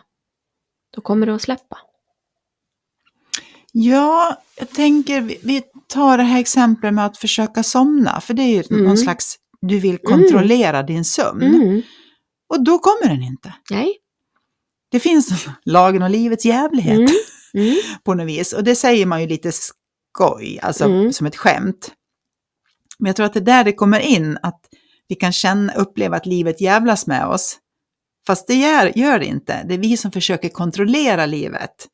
då 0.95 1.01
kommer 1.01 1.27
du 1.27 1.33
att 1.33 1.43
släppa. 1.43 1.79
Ja, 3.73 4.43
jag 4.59 4.71
tänker, 4.71 5.21
vi- 5.21 5.63
tar 5.87 6.19
det 6.19 6.25
här 6.25 6.41
exemplet 6.41 6.95
med 6.95 7.07
att 7.07 7.17
försöka 7.19 7.63
somna, 7.63 8.21
för 8.21 8.35
det 8.35 8.43
är 8.43 8.49
ju 8.55 8.63
Mm. 8.71 8.85
någon 8.85 8.99
slags, 8.99 9.37
du 9.61 9.81
vill 9.81 9.99
kontrollera 9.99 10.83
din 10.83 11.05
sömn. 11.05 11.43
Mm. 11.43 11.83
Och 12.49 12.65
då 12.65 12.79
kommer 12.79 13.09
den 13.09 13.23
inte. 13.23 13.55
Nej. 13.71 13.97
Det 14.95 15.01
finns 15.01 15.47
lagen 15.65 16.03
om 16.03 16.11
livets 16.11 16.45
jävlighet 16.45 16.99
Mm. 16.99 17.11
Mm. 17.55 17.77
på 18.05 18.15
något 18.15 18.27
vis. 18.27 18.53
Och 18.53 18.65
det 18.65 18.75
säger 18.77 19.07
man 19.07 19.21
ju 19.21 19.27
lite 19.27 19.53
skoj, 19.53 20.59
alltså 20.63 20.85
Mm. 20.85 21.13
som 21.13 21.27
ett 21.27 21.37
skämt. 21.37 21.93
Men 22.99 23.07
jag 23.07 23.17
tror 23.17 23.27
att 23.27 23.33
det 23.35 23.41
är 23.41 23.45
där 23.45 23.65
det 23.65 23.73
kommer 23.73 24.01
in, 24.01 24.39
att 24.43 24.61
vi 25.09 25.15
kan 25.15 25.33
känna, 25.33 25.75
uppleva 25.75 26.17
att 26.17 26.27
livet 26.27 26.61
jävlas 26.61 27.07
med 27.07 27.27
oss. 27.27 27.59
Fast 28.27 28.47
det 28.47 28.55
gör, 28.55 28.99
gör 28.99 29.19
det 29.19 29.25
inte. 29.27 29.63
Det 29.69 29.75
är 29.75 29.79
vi 29.79 29.97
som 29.97 30.13
försöker 30.13 30.49
kontrollera 30.49 31.27
livet. 31.27 31.87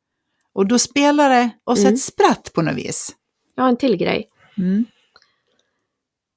Och 0.53 0.67
då 0.67 0.79
spelar 0.79 1.29
det 1.29 1.49
oss 1.65 1.79
Mm. 1.79 1.93
ett 1.93 2.01
spratt 2.01 2.51
på 2.53 2.61
något 2.61 2.75
vis. 2.75 3.11
Har 3.57 3.67
en 3.69 3.77
till 3.77 3.97
grej. 3.97 4.27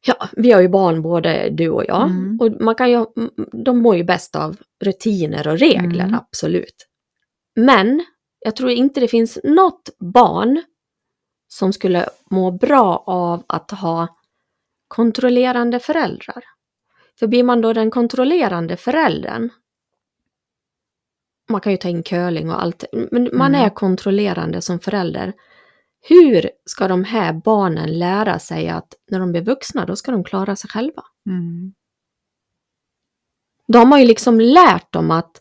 Ja, 0.06 0.28
vi 0.32 0.52
har 0.52 0.60
ju 0.60 0.68
barn 0.68 1.02
både 1.02 1.48
du 1.50 1.68
och 1.68 1.84
jag. 1.88 2.02
Mm. 2.02 2.40
Och 2.40 2.60
man 2.60 2.74
kan 2.74 2.90
ju, 2.90 3.06
de 3.52 3.78
mår 3.78 3.96
ju 3.96 4.04
bäst 4.04 4.36
av 4.36 4.56
rutiner 4.84 5.48
och 5.48 5.58
regler, 5.58 6.04
Mm. 6.04 6.14
absolut. 6.14 6.86
Men 7.56 8.04
jag 8.38 8.56
tror 8.56 8.70
inte 8.70 9.00
det 9.00 9.08
finns 9.08 9.38
något 9.44 9.90
barn 9.98 10.62
som 11.48 11.72
skulle 11.72 12.08
må 12.30 12.50
bra 12.50 13.04
av 13.06 13.42
att 13.46 13.70
ha 13.70 14.08
kontrollerande 14.88 15.78
föräldrar. 15.80 16.44
För 17.18 17.26
blir 17.26 17.42
man 17.44 17.60
då 17.60 17.72
den 17.72 17.90
kontrollerande 17.90 18.76
föräldern, 18.76 19.50
man 21.48 21.60
kan 21.60 21.72
ju 21.72 21.78
ta 21.78 21.88
in 21.88 22.02
curling 22.02 22.50
och 22.50 22.62
allt, 22.62 22.84
men 22.92 23.30
man 23.32 23.54
Mm. 23.54 23.66
är 23.66 23.70
kontrollerande 23.70 24.62
som 24.62 24.80
förälder. 24.80 25.32
Hur 26.08 26.50
ska 26.66 26.88
de 26.88 27.04
här 27.04 27.32
barnen 27.32 27.98
lära 27.98 28.38
sig 28.38 28.68
att 28.68 28.94
när 29.10 29.18
de 29.20 29.32
blir 29.32 29.42
vuxna, 29.42 29.86
då 29.86 29.96
ska 29.96 30.12
de 30.12 30.24
klara 30.24 30.56
sig 30.56 30.70
själva? 30.70 31.02
Mm. 31.28 31.74
Då 33.68 33.78
har 33.78 33.86
man 33.86 34.00
ju 34.00 34.06
liksom 34.06 34.40
lärt 34.40 34.92
dem 34.92 35.10
att 35.10 35.40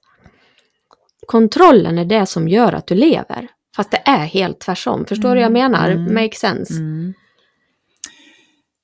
kontrollen 1.27 1.97
är 1.97 2.05
det 2.05 2.25
som 2.25 2.47
gör 2.47 2.73
att 2.73 2.87
du 2.87 2.95
lever. 2.95 3.47
Fast 3.75 3.91
det 3.91 4.01
är 4.05 4.25
helt 4.25 4.59
tvärtom. 4.59 5.05
Förstår 5.05 5.29
du 5.35 5.41
vad 5.41 5.43
jag 5.43 5.57
Mm, 5.57 5.71
menar? 5.71 5.89
mm, 5.89 6.13
Make 6.13 6.35
sense. 6.35 6.73
Mm. 6.73 7.13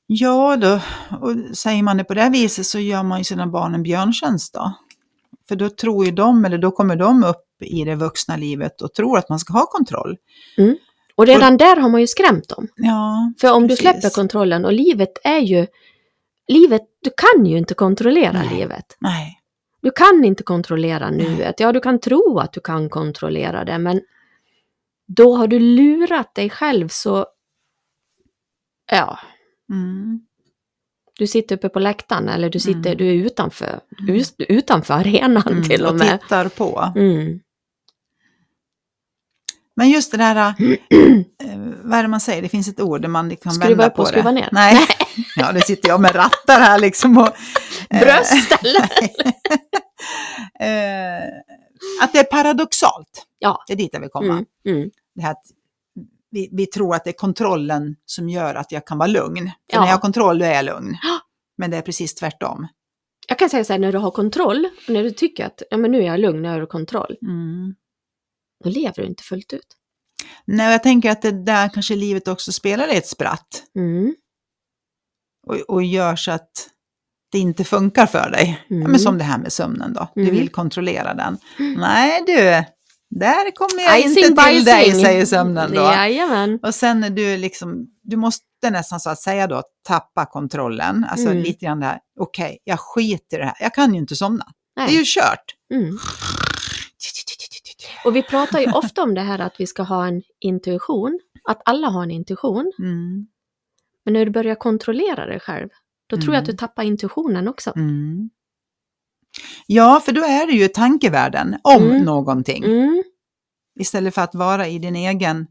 Ja, 0.08 0.58
då, 0.58 0.80
och 1.22 1.58
säger 1.58 1.84
man 1.84 1.98
det 1.98 2.04
på 2.04 2.14
det 2.14 2.30
viset 2.30 2.66
så 2.66 2.80
gör 2.80 3.04
man 3.04 3.18
ju 3.18 3.24
sina 3.24 3.48
barn 3.48 3.74
en 3.76 3.84
björntjänst 3.84 4.54
då. 4.54 4.74
För 5.48 5.56
då 5.56 5.70
tror 5.70 6.06
ju 6.06 6.12
de, 6.12 6.46
eller 6.46 6.58
då 6.58 6.72
kommer 6.72 6.96
de 6.96 7.24
upp 7.24 7.46
i 7.62 7.84
det 7.84 7.96
vuxna 7.96 8.38
livet 8.38 8.82
och 8.82 8.94
tror 8.94 9.18
att 9.18 9.30
man 9.30 9.40
ska 9.40 9.54
ha 9.54 9.66
kontroll. 9.66 10.18
Och 11.20 11.28
redan 11.28 11.58
där 11.58 11.76
har 11.76 11.90
man 11.90 12.02
ju 12.02 12.08
skrämt 12.08 12.50
dem. 12.50 12.68
Ja, 12.76 13.34
För 13.42 13.52
om 13.54 13.68
Precis. 13.68 13.80
du 13.80 13.84
släpper 13.84 14.10
kontrollen 14.16 14.66
och 14.66 14.74
livet 14.74 15.12
är 15.24 15.40
ju... 15.40 15.68
Livet, 16.48 16.82
du 17.04 17.10
kan 17.18 17.46
ju 17.46 17.58
inte 17.58 17.74
kontrollera 17.74 18.32
Nej. 18.32 18.50
livet. 18.60 18.98
nej. 19.00 19.36
Du 19.82 19.92
kan 19.92 20.26
inte 20.26 20.44
kontrollera 20.44 21.10
nuet. 21.12 21.60
Ja, 21.60 21.72
du 21.72 21.80
kan 21.80 22.00
tro 22.00 22.40
att 22.40 22.54
du 22.54 22.60
kan 22.62 22.90
kontrollera 22.90 23.66
det, 23.66 23.78
men 23.78 24.02
då 25.08 25.36
har 25.36 25.48
du 25.48 25.60
lurat 25.60 26.36
dig 26.36 26.50
själv 26.50 26.88
så... 26.88 27.26
Ja, 28.92 29.20
Mm. 29.72 30.20
du 31.18 31.28
sitter 31.28 31.56
uppe 31.56 31.70
på 31.70 31.80
läktaren 31.80 32.30
eller 32.30 32.50
du 32.50 32.60
sitter, 32.60 32.86
Mm. 32.92 32.98
du 32.98 33.08
är 33.08 33.14
utanför, 33.14 33.80
us- 34.08 34.36
utanför 34.38 34.94
arenan 34.94 35.48
Mm. 35.48 35.64
till 35.64 35.86
och 35.86 35.96
med. 35.96 36.22
tittar 36.22 36.50
på. 36.50 36.92
Mm. 36.96 37.40
Men 39.80 39.90
just 39.90 40.12
det 40.12 40.18
där, 40.18 40.36
eh, 40.36 40.54
vad 41.84 42.00
är 42.00 42.04
det 42.04 42.08
man 42.10 42.20
säger, 42.20 42.42
det 42.42 42.50
finns 42.50 42.68
ett 42.68 42.80
ord 42.82 43.02
där 43.02 43.10
man 43.10 43.36
kan 43.36 43.52
Skruva 43.54 43.70
vända 43.70 43.88
upp 43.88 43.96
på 43.96 44.02
och 44.02 44.08
det. 44.08 44.12
skruva 44.12 44.32
ner. 44.32 44.50
Nej, 44.52 44.78
ja 45.36 45.52
det 45.52 45.62
sitter 45.62 45.90
jag 45.90 46.02
med 46.02 46.16
rattar 46.16 46.60
här 46.60 46.80
liksom. 46.80 47.18
Och, 47.18 47.28
eh, 47.90 48.00
Bröst 48.00 48.52
eller? 48.64 48.82
eh, 50.60 51.24
att 52.02 52.14
det 52.14 52.20
är 52.20 52.24
paradoxalt. 52.24 53.26
Ja. 53.40 53.64
Det 53.68 53.74
är 53.74 53.78
dit 53.78 53.90
jag 53.94 54.00
vill 54.00 54.10
komma. 54.10 54.34
Mm. 54.34 54.46
Mm. 54.68 54.90
Det 55.16 55.22
här 55.22 55.36
vi, 56.32 56.50
vi 56.52 56.66
tror 56.66 56.96
att 56.96 57.04
det 57.04 57.10
är 57.10 57.14
kontrollen 57.18 57.96
som 58.06 58.30
gör 58.30 58.56
att 58.56 58.72
jag 58.72 58.86
kan 58.88 58.98
vara 58.98 59.08
lugn. 59.08 59.46
För 59.46 59.52
Ja. 59.78 59.80
när 59.82 59.88
jag 59.88 59.94
har 59.94 60.02
kontroll 60.02 60.40
då 60.40 60.46
är 60.46 60.54
jag 60.54 60.66
lugn. 60.66 60.96
Men 61.58 61.72
det 61.72 61.78
är 61.78 61.82
precis 61.82 62.16
tvärtom. 62.16 62.68
Jag 63.28 63.40
kan 63.40 63.50
säga 63.50 63.64
så 63.64 63.74
här, 63.74 63.80
när 63.80 63.92
du 63.92 63.98
har 63.98 64.12
kontroll, 64.12 64.68
och 64.88 64.94
när 64.94 65.04
du 65.04 65.12
tycker 65.12 65.46
att 65.46 65.62
ja, 65.70 65.78
men 65.78 65.92
nu 65.92 65.98
är 66.02 66.06
jag 66.06 66.20
lugn, 66.20 66.42
nu 66.42 66.50
har 66.50 66.60
jag 66.60 66.70
kontroll, 66.70 67.16
Mm. 67.22 67.76
Då 68.64 68.70
lever 68.70 68.94
du 68.96 69.06
inte 69.06 69.24
fullt 69.24 69.54
ut. 69.54 69.76
Nej, 70.46 70.72
jag 70.72 70.84
tänker 70.84 71.12
att 71.12 71.22
det 71.22 71.32
där 71.46 71.70
kanske 71.70 71.96
livet 71.96 72.28
också 72.28 72.52
spelar 72.52 72.88
ett 72.88 73.08
spratt. 73.08 73.64
Mm. 73.76 74.16
och, 75.48 75.56
och 75.56 75.84
gör 75.84 76.16
så 76.16 76.32
att 76.32 76.52
det 77.32 77.40
inte 77.40 77.64
funkar 77.64 78.06
för 78.06 78.30
dig. 78.30 78.64
Ja, 78.68 78.76
Mm. 78.76 78.92
men 78.92 79.00
som 79.00 79.18
det 79.18 79.24
här 79.24 79.38
med 79.38 79.54
sömnen 79.54 79.94
då, 79.94 80.08
du 80.16 80.22
Mm. 80.22 80.36
vill 80.36 80.50
kontrollera 80.50 81.14
den. 81.14 81.38
Nej 81.78 82.24
du, 82.28 82.64
där 83.20 83.56
kommer 83.56 83.84
jag 83.84 84.00
Icing 84.00 84.24
inte 84.26 84.44
till 84.44 84.66
dig, 84.66 84.92
säger 85.04 85.26
sömnen 85.26 85.72
då. 85.72 85.82
Jajamän. 85.82 86.60
Och 86.64 86.76
sen 86.76 87.04
är 87.04 87.10
du 87.10 87.38
liksom, 87.38 87.88
du 88.04 88.18
måste 88.18 88.44
nästan 88.72 89.00
så 89.00 89.10
att 89.10 89.22
säga 89.22 89.48
då 89.48 89.64
tappa 89.88 90.26
kontrollen. 90.26 91.06
Alltså 91.10 91.28
Mm. 91.30 91.44
lite 91.44 91.66
grann 91.66 91.80
det 91.80 91.86
här, 91.86 92.00
okej, 92.20 92.60
jag 92.64 92.80
skiter 92.80 93.38
i 93.38 93.40
det 93.40 93.46
här, 93.46 93.58
jag 93.60 93.74
kan 93.74 93.94
ju 93.94 94.00
inte 94.00 94.16
somna. 94.16 94.46
Det 94.76 94.82
är 94.82 94.86
Nej. 94.86 94.96
ju 94.96 95.04
kört. 95.06 95.56
Mm. 95.74 95.98
Och 98.06 98.16
vi 98.16 98.24
pratar 98.24 98.60
ju 98.60 98.72
ofta 98.72 99.04
om 99.04 99.14
det 99.16 99.22
här 99.22 99.40
att 99.40 99.60
vi 99.60 99.68
ska 99.68 99.84
ha 99.84 100.08
en 100.08 100.22
intuition, 100.40 101.20
att 101.44 101.62
alla 101.66 101.88
har 101.90 102.04
en 102.04 102.12
intuition. 102.12 102.72
Mm. 102.80 103.28
Men 104.06 104.14
när 104.14 104.26
du 104.26 104.32
börjar 104.32 104.56
kontrollera 104.56 105.26
dig 105.26 105.40
själv, 105.40 105.70
då 106.10 106.18
tror 106.18 106.34
jag 106.34 106.40
att 106.42 106.46
du 106.46 106.52
Mm. 106.52 106.58
tappar 106.58 106.84
intuitionen 106.84 107.48
också. 107.48 107.74
Mm. 107.76 108.30
Ja, 109.68 110.02
för 110.06 110.12
då 110.12 110.22
är 110.22 110.46
det 110.48 110.54
ju 110.54 110.68
tankevärlden 110.68 111.56
om 111.64 111.84
Mm. 111.84 112.04
någonting. 112.04 112.64
Mm. 112.64 113.04
Istället 113.80 114.16
för 114.16 114.22
att 114.22 114.36
vara 114.36 114.68
i 114.68 114.80
din 114.80 114.96
egen 114.96 115.48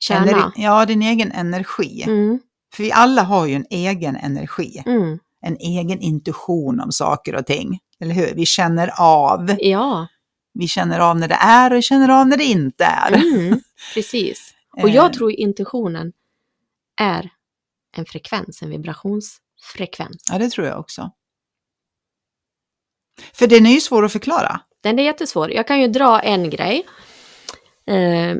Kärna. 0.00 0.52
Ja, 0.56 0.86
din 0.86 1.02
egen 1.02 1.32
energi. 1.32 2.02
Mm. 2.06 2.38
För 2.74 2.82
vi 2.82 2.92
alla 2.92 3.22
har 3.22 3.46
ju 3.46 3.54
en 3.54 3.66
egen 3.70 4.16
energi, 4.16 4.82
Mm. 4.86 5.18
en 5.40 5.56
egen 5.56 6.00
intuition 6.00 6.80
om 6.80 6.92
saker 6.92 7.34
och 7.34 7.46
ting. 7.46 7.78
Eller 8.00 8.14
hur? 8.14 8.34
Vi 8.34 8.46
känner 8.46 8.90
av. 9.00 9.56
Ja, 9.60 10.06
Vi 10.54 10.68
känner 10.68 11.00
av 11.00 11.18
när 11.18 11.28
det 11.28 11.34
är 11.40 11.70
och 11.70 11.76
vi 11.76 11.82
känner 11.82 12.08
av 12.20 12.26
när 12.26 12.36
det 12.36 12.44
inte 12.44 12.84
är. 12.84 13.12
mm. 13.14 13.60
precis. 13.94 14.54
Och 14.82 14.88
jag 14.88 15.04
Eh, 15.06 15.10
tror 15.10 15.32
intuitionen 15.32 16.12
är 17.00 17.30
en 17.96 18.04
frekvens, 18.04 18.62
en 18.62 18.70
vibrationsfrekvens. 18.70 20.24
Ja, 20.32 20.38
det 20.38 20.50
tror 20.50 20.66
jag 20.66 20.80
också. 20.80 21.10
För 23.32 23.46
den 23.46 23.66
är 23.66 23.70
ju 23.70 23.80
svår 23.80 24.04
att 24.04 24.12
förklara. 24.12 24.60
Den 24.80 24.98
är 24.98 25.02
jättesvår. 25.02 25.50
Jag 25.50 25.66
kan 25.66 25.80
ju 25.80 25.88
dra 25.88 26.20
en 26.20 26.50
grej. 26.50 26.86
Eh, 27.86 28.36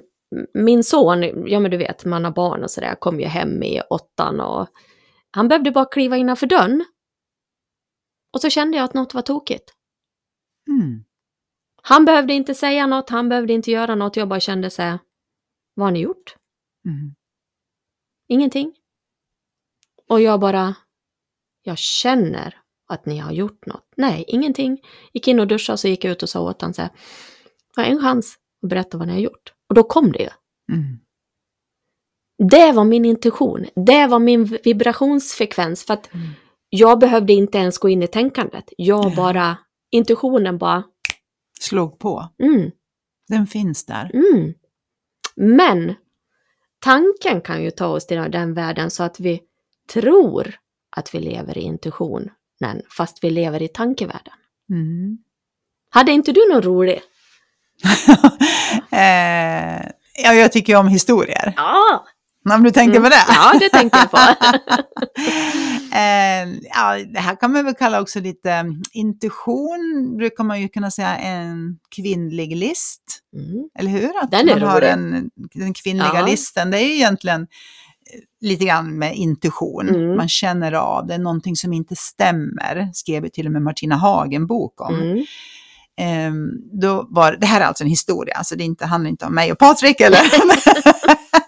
min 0.55 0.85
son, 0.85 1.49
ja 1.49 1.61
men 1.61 1.71
du 1.71 1.77
vet, 1.77 2.05
man 2.05 2.25
har 2.25 2.33
barn 2.33 2.63
och 2.65 2.71
sådär, 2.71 2.95
kom 2.95 3.21
ju 3.21 3.27
hem 3.27 3.63
i 3.63 3.81
åttan 3.91 4.41
och 4.41 4.69
han 5.31 5.49
behövde 5.49 5.71
bara 5.71 5.85
kliva 5.85 6.17
innanför 6.17 6.47
dörren. 6.47 6.85
Och 8.33 8.41
så 8.41 8.51
kände 8.51 8.77
jag 8.77 8.85
att 8.85 8.95
något 8.95 9.15
var 9.15 9.23
tokigt. 9.23 9.73
Mm. 10.69 11.05
Han 11.83 12.05
behövde 12.05 12.33
inte 12.33 12.55
säga 12.55 12.87
något, 12.87 13.11
han 13.11 13.29
behövde 13.29 13.53
inte 13.53 13.71
göra 13.71 13.95
något, 13.95 14.17
jag 14.17 14.29
bara 14.29 14.41
kände 14.41 14.71
så 14.71 14.83
här, 14.83 14.99
vad 15.75 15.87
har 15.87 15.93
ni 15.93 16.01
gjort? 16.01 16.37
Mm. 16.87 17.15
Ingenting. 18.29 18.75
Och 20.09 20.21
jag 20.21 20.41
bara, 20.41 20.75
jag 21.63 21.79
känner 21.79 22.59
att 22.89 23.07
ni 23.07 23.19
har 23.19 23.33
gjort 23.33 23.67
något. 23.67 23.93
Nej, 23.97 24.25
ingenting. 24.29 24.81
Gick 25.13 25.29
in 25.29 25.41
och 25.41 25.47
duschade 25.47 25.75
och 25.75 25.81
så 25.81 25.89
gick 25.89 26.05
jag 26.05 26.13
ut 26.13 26.23
och 26.23 26.29
sa 26.29 26.41
åt 26.41 26.61
honom 26.61 26.75
så 26.75 26.83
här, 26.83 26.91
jag 27.77 27.85
har 27.85 27.91
en 27.91 28.01
chans 28.01 28.39
att 28.63 28.69
berätta 28.69 28.99
vad 28.99 29.07
ni 29.07 29.13
har 29.13 29.21
gjort. 29.21 29.53
Och 29.69 29.75
då 29.75 29.83
kom 29.83 30.13
det 30.13 30.19
ju. 30.23 30.29
Mm. 30.73 30.99
Det 32.51 32.73
var 32.73 32.85
min 32.85 33.05
intuition. 33.05 33.67
Det 33.75 34.07
var 34.07 34.19
min 34.19 34.45
vibrationsfrekvens. 34.45 35.85
För 35.85 35.95
att 35.95 36.15
Mm. 36.15 36.29
jag 36.69 36.99
behövde 36.99 37.33
inte 37.33 37.59
ens 37.59 37.79
gå 37.79 37.89
in 37.89 38.03
i 38.03 38.07
tänkandet. 38.07 38.73
Jag 38.77 39.15
bara, 39.17 39.59
intuitionen 39.91 40.59
bara, 40.59 40.83
Slog 41.63 41.99
på. 41.99 42.29
mm, 42.43 42.71
Den 43.29 43.47
finns 43.47 43.87
där. 43.87 44.11
mm. 44.15 44.55
Men 45.37 45.95
tanken 46.79 47.41
kan 47.41 47.63
ju 47.63 47.71
ta 47.71 47.87
oss 47.87 48.07
till 48.07 48.17
den 48.17 48.55
världen 48.55 48.91
så 48.91 49.03
att 49.03 49.21
vi 49.21 49.41
tror 49.93 50.55
att 50.97 51.15
vi 51.15 51.19
lever 51.21 51.59
i 51.59 51.61
intuitionen, 51.61 52.31
fast 52.97 53.25
vi 53.25 53.31
lever 53.31 53.63
i 53.63 53.69
tankevärlden. 53.69 54.35
Mm. 54.71 55.19
Hade 55.91 56.13
inte 56.13 56.33
du 56.33 56.49
någon 56.53 56.63
rolig? 56.63 57.01
eh, 58.91 59.83
ja, 60.25 60.33
jag 60.35 60.53
tycker 60.53 60.73
ju 60.73 60.79
om 60.79 60.89
historier. 60.89 61.53
Ja! 61.57 62.07
Om 62.51 62.63
du 62.63 62.71
tänker 62.71 63.01
på 63.01 63.09
det? 63.09 63.25
Ja, 63.29 63.53
det 63.61 63.69
tänkte 63.69 63.99
jag 63.99 64.11
på. 64.11 64.17
eh, 65.97 66.49
ja, 66.75 67.05
det 67.15 67.21
här 67.21 67.37
kan 67.41 67.53
man 67.53 67.65
väl 67.65 67.75
kalla 67.75 68.01
också 68.01 68.21
lite 68.21 68.53
mm, 68.53 68.83
intuition, 68.93 70.15
brukar 70.17 70.45
man 70.45 70.61
ju 70.61 70.69
kunna 70.69 70.91
säga 70.91 71.17
en 71.17 71.79
kvinnlig 71.97 72.57
list. 72.57 73.03
Mm. 73.37 73.69
Eller 73.79 73.91
hur? 73.91 74.11
Att 74.23 74.31
Den 74.31 74.49
är 74.49 74.61
man 74.61 74.69
har 74.69 74.81
rolig. 74.81 74.89
en, 74.91 75.31
den 75.55 75.75
kvinnliga 75.75 76.11
Ja. 76.15 76.27
listen. 76.27 76.71
Det 76.71 76.79
är 76.79 76.85
ju 76.87 76.95
egentligen 76.95 77.41
eh, 77.43 77.47
lite 78.41 78.65
grann 78.65 78.99
med 78.99 79.17
intuition. 79.17 79.89
Mm. 79.89 80.17
Man 80.17 80.29
känner 80.29 80.73
av, 80.73 81.07
det 81.07 81.15
är 81.15 81.19
någonting 81.19 81.57
som 81.57 81.73
inte 81.73 81.97
stämmer, 81.97 82.91
skrev 82.93 83.29
till 83.29 83.47
och 83.47 83.53
med 83.53 83.63
Martina 83.63 83.97
Haag 83.97 84.35
en 84.35 84.47
bok 84.47 84.81
om. 84.81 84.95
Mm. 84.95 85.25
Ehm, 86.01 86.49
då 86.81 87.07
var, 87.11 87.37
det 87.41 87.47
här 87.47 87.61
är 87.61 87.65
alltså 87.65 87.85
en 87.85 87.91
historia, 87.91 88.45
så 88.45 88.55
det 88.55 88.65
inte, 88.65 88.87
handlar 88.87 89.11
inte 89.11 89.27
om 89.27 89.35
mig 89.35 89.53
och 89.53 89.59
Patrik. 89.59 90.01
Eller? 90.01 90.19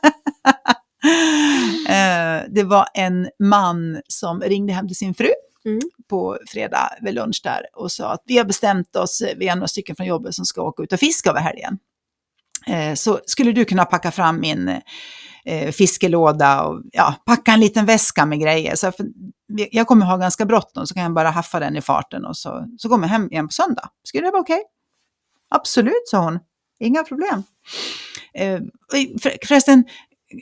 Det 2.54 2.62
var 2.62 2.86
en 2.94 3.28
man 3.38 4.00
som 4.08 4.40
ringde 4.40 4.72
hem 4.72 4.88
till 4.88 4.96
sin 4.96 5.14
fru 5.14 5.30
Mm. 5.66 5.80
på 6.08 6.38
fredag 6.48 6.90
vid 7.00 7.14
lunch 7.14 7.40
där 7.44 7.66
och 7.72 7.92
sa 7.92 8.12
att 8.12 8.22
vi 8.24 8.38
har 8.38 8.44
bestämt 8.44 8.96
oss, 8.96 9.22
vi 9.36 9.48
är 9.48 9.54
några 9.54 9.68
stycken 9.68 9.96
från 9.96 10.06
jobbet 10.06 10.34
som 10.34 10.44
ska 10.44 10.62
åka 10.62 10.82
ut 10.82 10.92
och 10.92 11.00
fiska 11.00 11.30
över 11.30 11.40
helgen. 11.40 11.78
Eh, 12.66 12.94
så 12.94 13.20
skulle 13.26 13.52
du 13.52 13.64
kunna 13.64 13.84
packa 13.84 14.10
fram 14.10 14.40
min 14.40 14.80
eh, 15.44 15.70
fiskelåda 15.72 16.62
och 16.62 16.82
ja, 16.92 17.14
packa 17.26 17.52
en 17.52 17.60
liten 17.60 17.86
väska 17.86 18.26
med 18.26 18.40
grejer. 18.40 18.76
Så 18.76 18.92
för, 18.92 19.06
jag 19.70 19.86
kommer 19.86 20.06
ha 20.06 20.16
ganska 20.16 20.44
bråttom 20.44 20.86
så 20.86 20.94
kan 20.94 21.02
jag 21.02 21.14
bara 21.14 21.30
haffa 21.30 21.60
den 21.60 21.76
i 21.76 21.80
farten 21.80 22.24
och 22.24 22.36
så, 22.36 22.68
så 22.78 22.88
kommer 22.88 23.04
jag 23.06 23.12
hem 23.12 23.28
igen 23.30 23.48
på 23.48 23.52
söndag. 23.52 23.88
Skulle 24.04 24.26
det 24.26 24.30
vara 24.30 24.42
okej? 24.42 24.62
Absolut, 25.50 26.08
sa 26.08 26.18
hon. 26.18 26.38
Inga 26.80 27.02
problem. 27.02 27.42
Eh, 28.34 28.60
för, 29.22 29.46
förresten, 29.46 29.84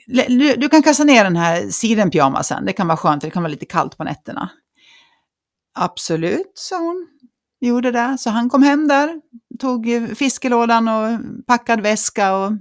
du, 0.06 0.56
du 0.56 0.68
kan 0.68 0.82
kasta 0.82 1.04
ner 1.04 1.25
den 1.25 1.37
här 1.37 1.68
sidenpyjamasen. 1.68 2.64
Det 2.64 2.72
kan 2.72 2.87
vara 2.87 2.96
skönt, 2.96 3.22
det 3.22 3.30
kan 3.30 3.42
vara 3.42 3.50
lite 3.50 3.66
kallt 3.66 3.96
på 3.96 4.04
nätterna. 4.04 4.50
Absolut, 5.75 6.52
sa 6.54 6.78
hon. 6.78 7.08
Gjorde 7.61 7.90
det. 7.90 8.16
Så 8.18 8.30
han 8.30 8.50
kom 8.50 8.62
hem 8.62 8.88
där, 8.88 9.20
tog 9.58 9.88
fiskelådan 10.16 10.88
och 10.88 11.18
packad 11.46 11.80
väska 11.80 12.37
och 12.37 12.52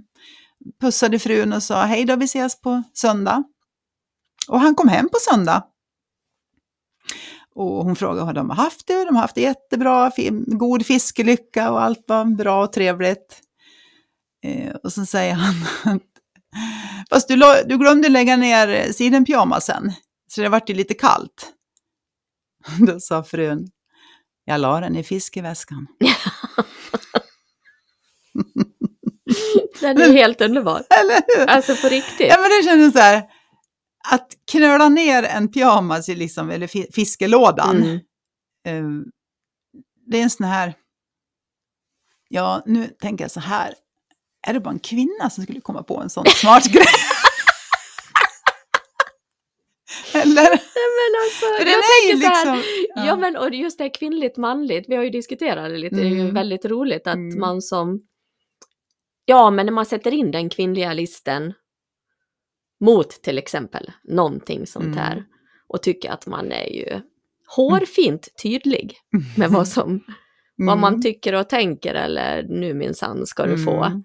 pussade 0.82 1.20
frun 1.20 1.54
och 1.54 1.64
sa 1.64 1.84
hej 1.84 2.06
då, 2.06 2.16
vi 2.16 2.26
ses 2.26 2.62
på 2.62 2.84
söndag. 2.94 3.44
Och 4.48 4.60
han 4.60 4.76
kom 4.76 4.88
hem 4.88 5.10
på 5.10 5.18
söndag. 5.30 5.64
Och 7.56 7.84
hon 7.86 7.96
frågade 7.96 8.26
hur 8.26 8.34
de 8.34 8.50
har 8.50 8.58
haft 8.58 8.88
det. 8.88 9.06
De 9.06 9.16
har 9.16 9.22
haft 9.22 9.36
det 9.36 9.42
jättebra, 9.42 10.12
god 10.48 10.86
fiskelycka 10.86 11.72
och 11.72 11.82
allt 11.82 12.04
var 12.08 12.26
bra 12.26 12.64
och 12.64 12.74
trevligt. 12.74 13.42
Eh, 14.44 14.76
och 14.76 14.94
så 14.94 15.06
säger 15.06 15.34
han 15.34 15.56
att 15.96 16.11
fast 17.10 17.28
du, 17.28 17.36
la- 17.36 17.64
du 17.64 17.78
glömde 17.78 18.10
lägga 18.10 18.36
ner 18.38 18.92
sidenpyjamasen, 18.94 19.94
så 20.28 20.42
det 20.42 20.50
vart 20.50 20.70
ju 20.70 20.74
lite 20.74 20.94
kallt. 20.94 21.54
Då 22.88 23.00
sa 23.00 23.24
frun, 23.24 23.68
jag 24.46 24.62
la 24.62 24.80
den 24.80 24.96
i 24.96 25.04
fiskeväskan. 25.04 25.88
Den 29.82 29.98
är 30.02 30.12
helt 30.12 30.42
underbar. 30.42 30.84
Eller 30.90 31.38
hur? 31.40 31.46
Alltså 31.50 31.76
på 31.76 31.88
riktigt. 31.88 32.28
Ja, 32.30 32.38
men 32.42 32.50
det 32.50 32.64
kändes 32.66 32.94
så 32.94 33.00
här, 33.00 33.24
att 34.10 34.28
knöla 34.52 34.90
ner 34.90 35.24
en 35.24 35.52
pyjamas 35.52 36.10
i 36.10 36.16
liksom, 36.16 36.50
eller 36.50 36.68
fi- 36.68 36.90
fiskelådan, 36.94 37.78
Mm. 37.84 37.96
eh, 38.68 39.06
det 40.06 40.18
är 40.20 40.24
en 40.24 40.30
sån 40.30 40.48
här, 40.48 40.74
ja, 42.30 42.64
nu 42.66 42.88
tänker 42.88 43.24
jag 43.24 43.32
så 43.32 43.40
här, 43.40 43.74
är 44.48 44.54
det 44.54 44.60
bara 44.60 44.70
en 44.70 44.80
kvinna 44.80 45.30
som 45.30 45.44
skulle 45.44 45.62
komma 45.62 45.84
på 45.84 46.02
en 46.02 46.10
sån 46.10 46.26
smart 46.26 46.66
grej? 46.72 46.86
Eller? 50.14 50.50
Men 50.52 51.12
alltså, 51.24 51.46
För 51.60 51.66
jag 51.66 51.82
tänker 51.84 52.28
så 52.28 52.28
här, 52.50 52.56
liksom... 52.58 53.04
Ja. 53.06 53.16
men 53.16 53.38
och 53.38 53.54
just 53.54 53.78
det 53.78 53.84
här 53.84 53.94
kvinnligt 53.94 54.38
manligt, 54.38 54.86
vi 54.88 54.96
har 54.96 55.04
ju 55.04 55.10
diskuterat 55.10 55.70
det 55.70 55.78
lite, 55.78 55.96
det 55.96 56.02
är 56.02 56.06
ju 56.06 56.20
Mm. 56.22 56.34
väldigt 56.34 56.66
roligt 56.66 57.08
att 57.08 57.16
Mm. 57.16 57.40
man 57.40 57.62
som, 57.62 58.02
ja 59.26 59.52
men 59.52 59.66
när 59.66 59.74
man 59.74 59.86
sätter 59.86 60.12
in 60.14 60.32
den 60.32 60.50
kvinnliga 60.50 60.94
listen 60.94 61.54
mot 62.80 63.10
till 63.10 63.38
exempel 63.38 63.92
någonting 64.04 64.68
sånt 64.68 64.86
Mm. 64.86 64.98
här 64.98 65.24
och 65.68 65.82
tycker 65.84 66.12
att 66.12 66.28
man 66.28 66.52
är 66.52 66.68
ju 66.68 67.02
hårfint 67.56 68.28
tydlig 68.44 68.98
med 69.38 69.50
vad 69.50 69.68
som, 69.76 70.04
vad 70.56 70.78
man 70.78 70.94
Mm. 70.94 71.02
tycker 71.02 71.34
och 71.36 71.50
tänker 71.50 71.94
eller 71.96 72.44
nu 72.44 72.74
minsann 72.74 73.26
ska 73.26 73.46
du 73.46 73.64
få. 73.64 74.02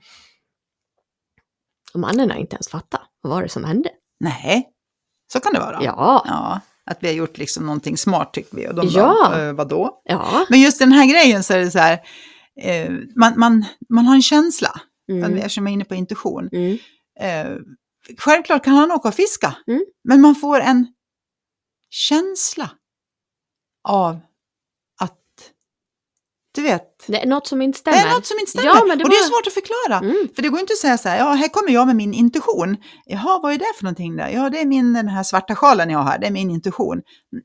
Och 1.96 2.00
mannen 2.00 2.30
har 2.30 2.36
inte 2.38 2.56
ens 2.56 2.68
fattat, 2.68 3.00
vad 3.22 3.32
var 3.32 3.42
det 3.42 3.48
som 3.48 3.64
hände? 3.64 3.90
Nej, 4.20 4.68
så 5.32 5.40
kan 5.40 5.52
det 5.52 5.60
vara. 5.60 5.82
Ja, 5.82 6.24
Ja, 6.26 6.60
att 6.90 6.98
vi 7.02 7.06
har 7.08 7.14
gjort 7.14 7.38
liksom 7.38 7.66
någonting 7.66 7.96
smart 7.96 8.32
tycker 8.32 8.56
vi. 8.56 8.68
Och 8.68 8.74
de 8.74 8.86
Ja. 8.90 9.28
bara, 9.30 9.46
eh, 9.46 9.52
vadå? 9.52 10.00
ja. 10.04 10.46
Men 10.50 10.60
just 10.60 10.78
den 10.78 10.92
här 10.92 11.06
grejen 11.06 11.42
så 11.44 11.54
är 11.54 11.58
det 11.58 11.70
så 11.70 11.78
här, 11.78 11.98
eh, 12.60 12.90
man, 13.16 13.32
man, 13.38 13.64
man 13.88 14.04
har 14.06 14.14
en 14.14 14.22
känsla, 14.22 14.80
Mm. 15.12 15.34
eftersom 15.36 15.66
jag 15.66 15.70
är 15.70 15.74
inne 15.74 15.84
på 15.84 15.94
intuition. 15.94 16.48
Mm. 16.52 16.78
Eh, 17.20 17.56
självklart 18.18 18.64
kan 18.64 18.74
han 18.74 18.92
åka 18.92 19.08
och 19.08 19.14
fiska, 19.14 19.56
Mm. 19.66 19.84
men 20.08 20.20
man 20.20 20.34
får 20.34 20.60
en 20.60 20.86
känsla 21.90 22.70
av 23.88 24.20
du 26.56 26.62
vet, 26.62 27.04
Det 27.06 27.22
är 27.22 27.26
något 27.26 27.46
som 27.46 27.62
inte 27.62 27.76
det 27.76 27.80
stämmer. 27.96 28.10
är 28.10 28.14
något 28.14 28.26
som 28.26 28.38
inte 28.38 28.50
stämmer. 28.50 28.66
Ja, 28.68 28.84
men 28.88 28.98
det 28.98 29.04
och 29.04 29.10
det 29.10 29.16
är 29.16 29.20
var- 29.20 29.28
svårt 29.28 29.46
att 29.46 29.52
förklara. 29.54 29.98
Mm. 30.10 30.28
För 30.34 30.42
det 30.42 30.48
går 30.48 30.60
inte 30.60 30.72
att 30.72 30.78
säga 30.78 30.98
så 30.98 31.08
här, 31.08 31.18
ja 31.18 31.32
här 31.32 31.48
kommer 31.48 31.70
jag 31.70 31.86
med 31.86 31.96
min 31.96 32.14
intuition. 32.14 32.76
Jaha, 33.06 33.40
vad 33.42 33.52
är 33.52 33.58
det 33.58 33.64
för 33.76 33.84
någonting 33.84 34.16
där? 34.16 34.28
Ja, 34.28 34.50
det 34.50 34.60
är 34.60 34.66
min, 34.66 34.92
den 34.92 35.08
här 35.08 35.22
svarta 35.22 35.54
sjalen 35.56 35.90
jag 35.90 35.98
har 35.98 36.18
det 36.18 36.26
är 36.26 36.30
min 36.30 36.50
intuition. 36.50 37.02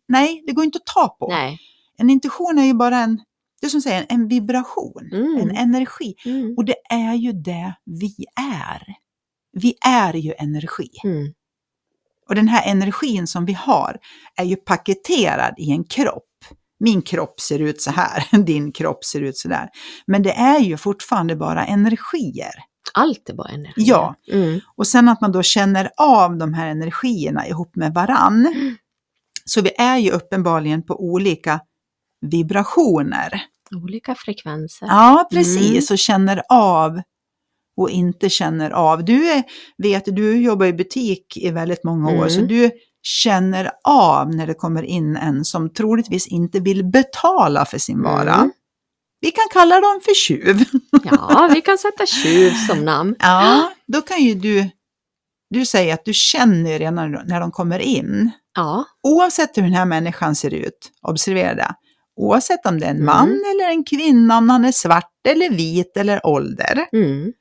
Nej, 0.07 0.43
det 0.47 0.51
går 0.53 0.63
inte 0.65 0.77
att 0.77 0.85
ta 0.95 1.07
på. 1.19 1.27
Nej. 1.29 1.59
En 1.97 2.09
intuition 2.09 2.59
är 2.59 2.63
ju 2.65 2.73
bara 2.73 2.97
en, 2.97 3.19
det 3.61 3.67
är 3.67 3.69
som 3.69 3.81
säger, 3.81 4.05
en 4.09 4.27
vibration, 4.27 5.09
Mm. 5.13 5.39
en 5.39 5.55
energi. 5.55 6.13
Mm. 6.25 6.53
Och 6.57 6.65
det 6.65 6.75
är 6.89 7.13
ju 7.13 7.31
det 7.33 7.73
vi 7.85 8.15
är. 8.61 8.83
Vi 9.53 9.75
är 9.87 10.13
ju 10.13 10.33
energi. 10.37 10.89
Mm. 11.03 11.33
Och 12.29 12.35
den 12.35 12.47
här 12.47 12.71
energin 12.71 13.27
som 13.27 13.45
vi 13.45 13.53
har 13.53 13.97
är 14.35 14.43
ju 14.43 14.55
paketerad 14.55 15.53
i 15.57 15.71
en 15.71 15.83
kropp. 15.83 16.23
Min 16.83 17.01
kropp 17.01 17.39
ser 17.39 17.59
ut 17.59 17.81
så 17.81 17.91
här, 17.91 18.37
din 18.43 18.71
kropp 18.71 19.05
ser 19.05 19.21
ut 19.21 19.37
så 19.37 19.47
där. 19.47 19.69
Men 20.07 20.23
det 20.23 20.31
är 20.31 20.59
ju 20.59 20.77
fortfarande 20.77 21.35
bara 21.35 21.65
energier. 21.65 22.51
Allt 22.93 23.29
är 23.29 23.33
bara 23.33 23.49
energi. 23.49 23.73
Ja. 23.75 24.15
Mm. 24.31 24.59
Och 24.75 24.87
sen 24.87 25.09
att 25.09 25.21
man 25.21 25.31
då 25.31 25.43
känner 25.43 25.89
av 25.97 26.37
de 26.37 26.53
här 26.53 26.67
energierna 26.67 27.47
ihop 27.47 27.75
med 27.75 27.93
varann. 27.93 28.45
Mm. 28.45 28.75
Så 29.45 29.61
vi 29.61 29.71
är 29.77 29.97
ju 29.97 30.11
uppenbarligen 30.11 30.83
på 30.83 31.03
olika 31.03 31.59
vibrationer. 32.31 33.41
Olika 33.83 34.15
frekvenser. 34.15 34.87
Ja, 34.87 35.27
precis. 35.31 35.91
Mm. 35.91 35.93
Och 35.93 35.97
känner 35.99 36.41
av 36.49 37.01
och 37.77 37.89
inte 37.89 38.29
känner 38.29 38.71
av. 38.71 39.05
Du 39.05 39.29
är, 39.31 39.43
vet, 39.77 40.05
du 40.05 40.41
jobbar 40.41 40.65
i 40.65 40.73
butik 40.73 41.37
i 41.37 41.49
väldigt 41.49 41.83
många 41.83 42.07
år, 42.09 42.15
Mm. 42.15 42.29
så 42.29 42.41
du 42.41 42.71
känner 43.03 43.71
av 43.83 44.35
när 44.35 44.47
det 44.47 44.53
kommer 44.53 44.83
in 44.83 45.15
en 45.15 45.45
som 45.45 45.69
troligtvis 45.73 46.27
inte 46.27 46.59
vill 46.59 46.83
betala 46.85 47.65
för 47.65 47.77
sin 47.77 48.01
vara. 48.03 48.33
Mm. 48.35 48.51
Vi 49.21 49.31
kan 49.31 49.45
kalla 49.53 49.75
dem 49.75 49.99
för 50.05 50.13
tjuv. 50.15 50.63
Ja, 51.03 51.49
vi 51.53 51.61
kan 51.61 51.77
sätta 51.77 52.05
tjuv 52.05 52.51
som 52.67 52.85
namn. 52.85 53.15
Ja, 53.19 53.71
då 53.87 54.01
kan 54.01 54.19
ju 54.23 54.33
du, 54.35 54.69
du 55.49 55.65
säga 55.65 55.93
att 55.93 56.05
du 56.05 56.13
känner 56.13 56.79
redan 56.79 57.11
när 57.11 57.39
de 57.39 57.51
kommer 57.51 57.79
in. 57.79 58.31
Ja. 58.55 58.85
Oavsett 59.03 59.57
hur 59.57 59.61
den 59.63 59.73
här 59.73 59.85
människan 59.85 60.35
ser 60.35 60.53
ut, 60.53 60.91
observera 61.01 61.55
det. 61.55 61.75
Oavsett 62.15 62.65
om 62.65 62.79
det 62.79 62.85
är 62.85 62.89
en 62.89 62.95
Mm. 62.95 63.05
man 63.05 63.27
eller 63.29 63.69
en 63.69 63.83
kvinna, 63.83 64.37
om 64.37 64.49
han 64.49 64.65
är 64.65 64.71
svart 64.71 65.11
eller 65.27 65.49
vit 65.49 65.97
eller 65.97 66.25
ålder, 66.25 66.85
Mm. 66.93 67.33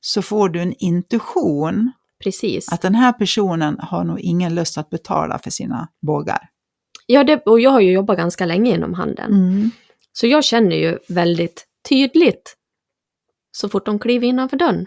så 0.00 0.22
får 0.22 0.48
du 0.48 0.60
en 0.60 0.72
intuition 0.78 1.92
Precis. 2.24 2.72
att 2.72 2.82
den 2.82 2.94
här 2.94 3.12
personen 3.12 3.78
har 3.80 4.04
nog 4.04 4.20
ingen 4.20 4.54
lust 4.54 4.78
att 4.78 4.90
betala 4.90 5.38
för 5.38 5.50
sina 5.50 5.88
bågar. 6.06 6.48
Ja, 7.06 7.24
det, 7.24 7.42
och 7.46 7.60
jag 7.60 7.70
har 7.70 7.80
ju 7.80 7.92
jobbat 7.92 8.16
ganska 8.16 8.46
länge 8.46 8.74
inom 8.74 8.94
handeln. 8.94 9.34
Mm. 9.34 9.70
Så 10.12 10.26
jag 10.26 10.44
känner 10.44 10.76
ju 10.76 10.98
väldigt 11.08 11.66
tydligt 11.88 12.56
så 13.50 13.68
fort 13.68 13.86
de 13.86 13.98
kliver 13.98 14.28
innanför 14.28 14.56
dörren. 14.56 14.86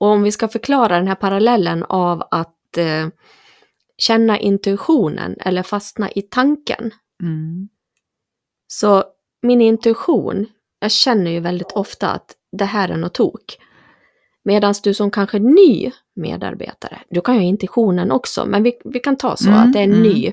Och 0.00 0.08
om 0.08 0.22
vi 0.22 0.32
ska 0.32 0.48
förklara 0.48 0.96
den 0.96 1.08
här 1.08 1.14
parallellen 1.14 1.84
av 1.84 2.22
att 2.30 2.76
eh, 2.76 3.08
känna 3.98 4.38
intuitionen 4.38 5.36
eller 5.40 5.62
fastna 5.62 6.10
i 6.10 6.22
tanken. 6.22 6.90
Mm. 7.22 7.68
Så 8.66 9.04
min 9.42 9.60
intuition, 9.60 10.46
jag 10.80 10.90
känner 10.90 11.30
ju 11.30 11.40
väldigt 11.40 11.72
ofta 11.72 12.10
att 12.10 12.36
det 12.58 12.64
här 12.64 12.88
är 12.88 12.96
något 12.96 13.14
tok. 13.14 13.58
Medan 14.44 14.74
du 14.82 14.94
som 14.94 15.10
kanske 15.10 15.38
ny 15.38 15.90
medarbetare, 16.14 16.98
du 17.10 17.20
kan 17.20 17.34
ju 17.34 17.40
ha 17.40 17.46
intuitionen 17.46 18.10
också, 18.12 18.46
men 18.46 18.62
vi, 18.62 18.80
vi 18.84 19.00
kan 19.00 19.16
ta 19.16 19.36
så 19.36 19.48
Mm, 19.48 19.60
att 19.60 19.72
det 19.72 19.78
är 19.78 19.84
mm. 19.84 20.02
ny. 20.02 20.32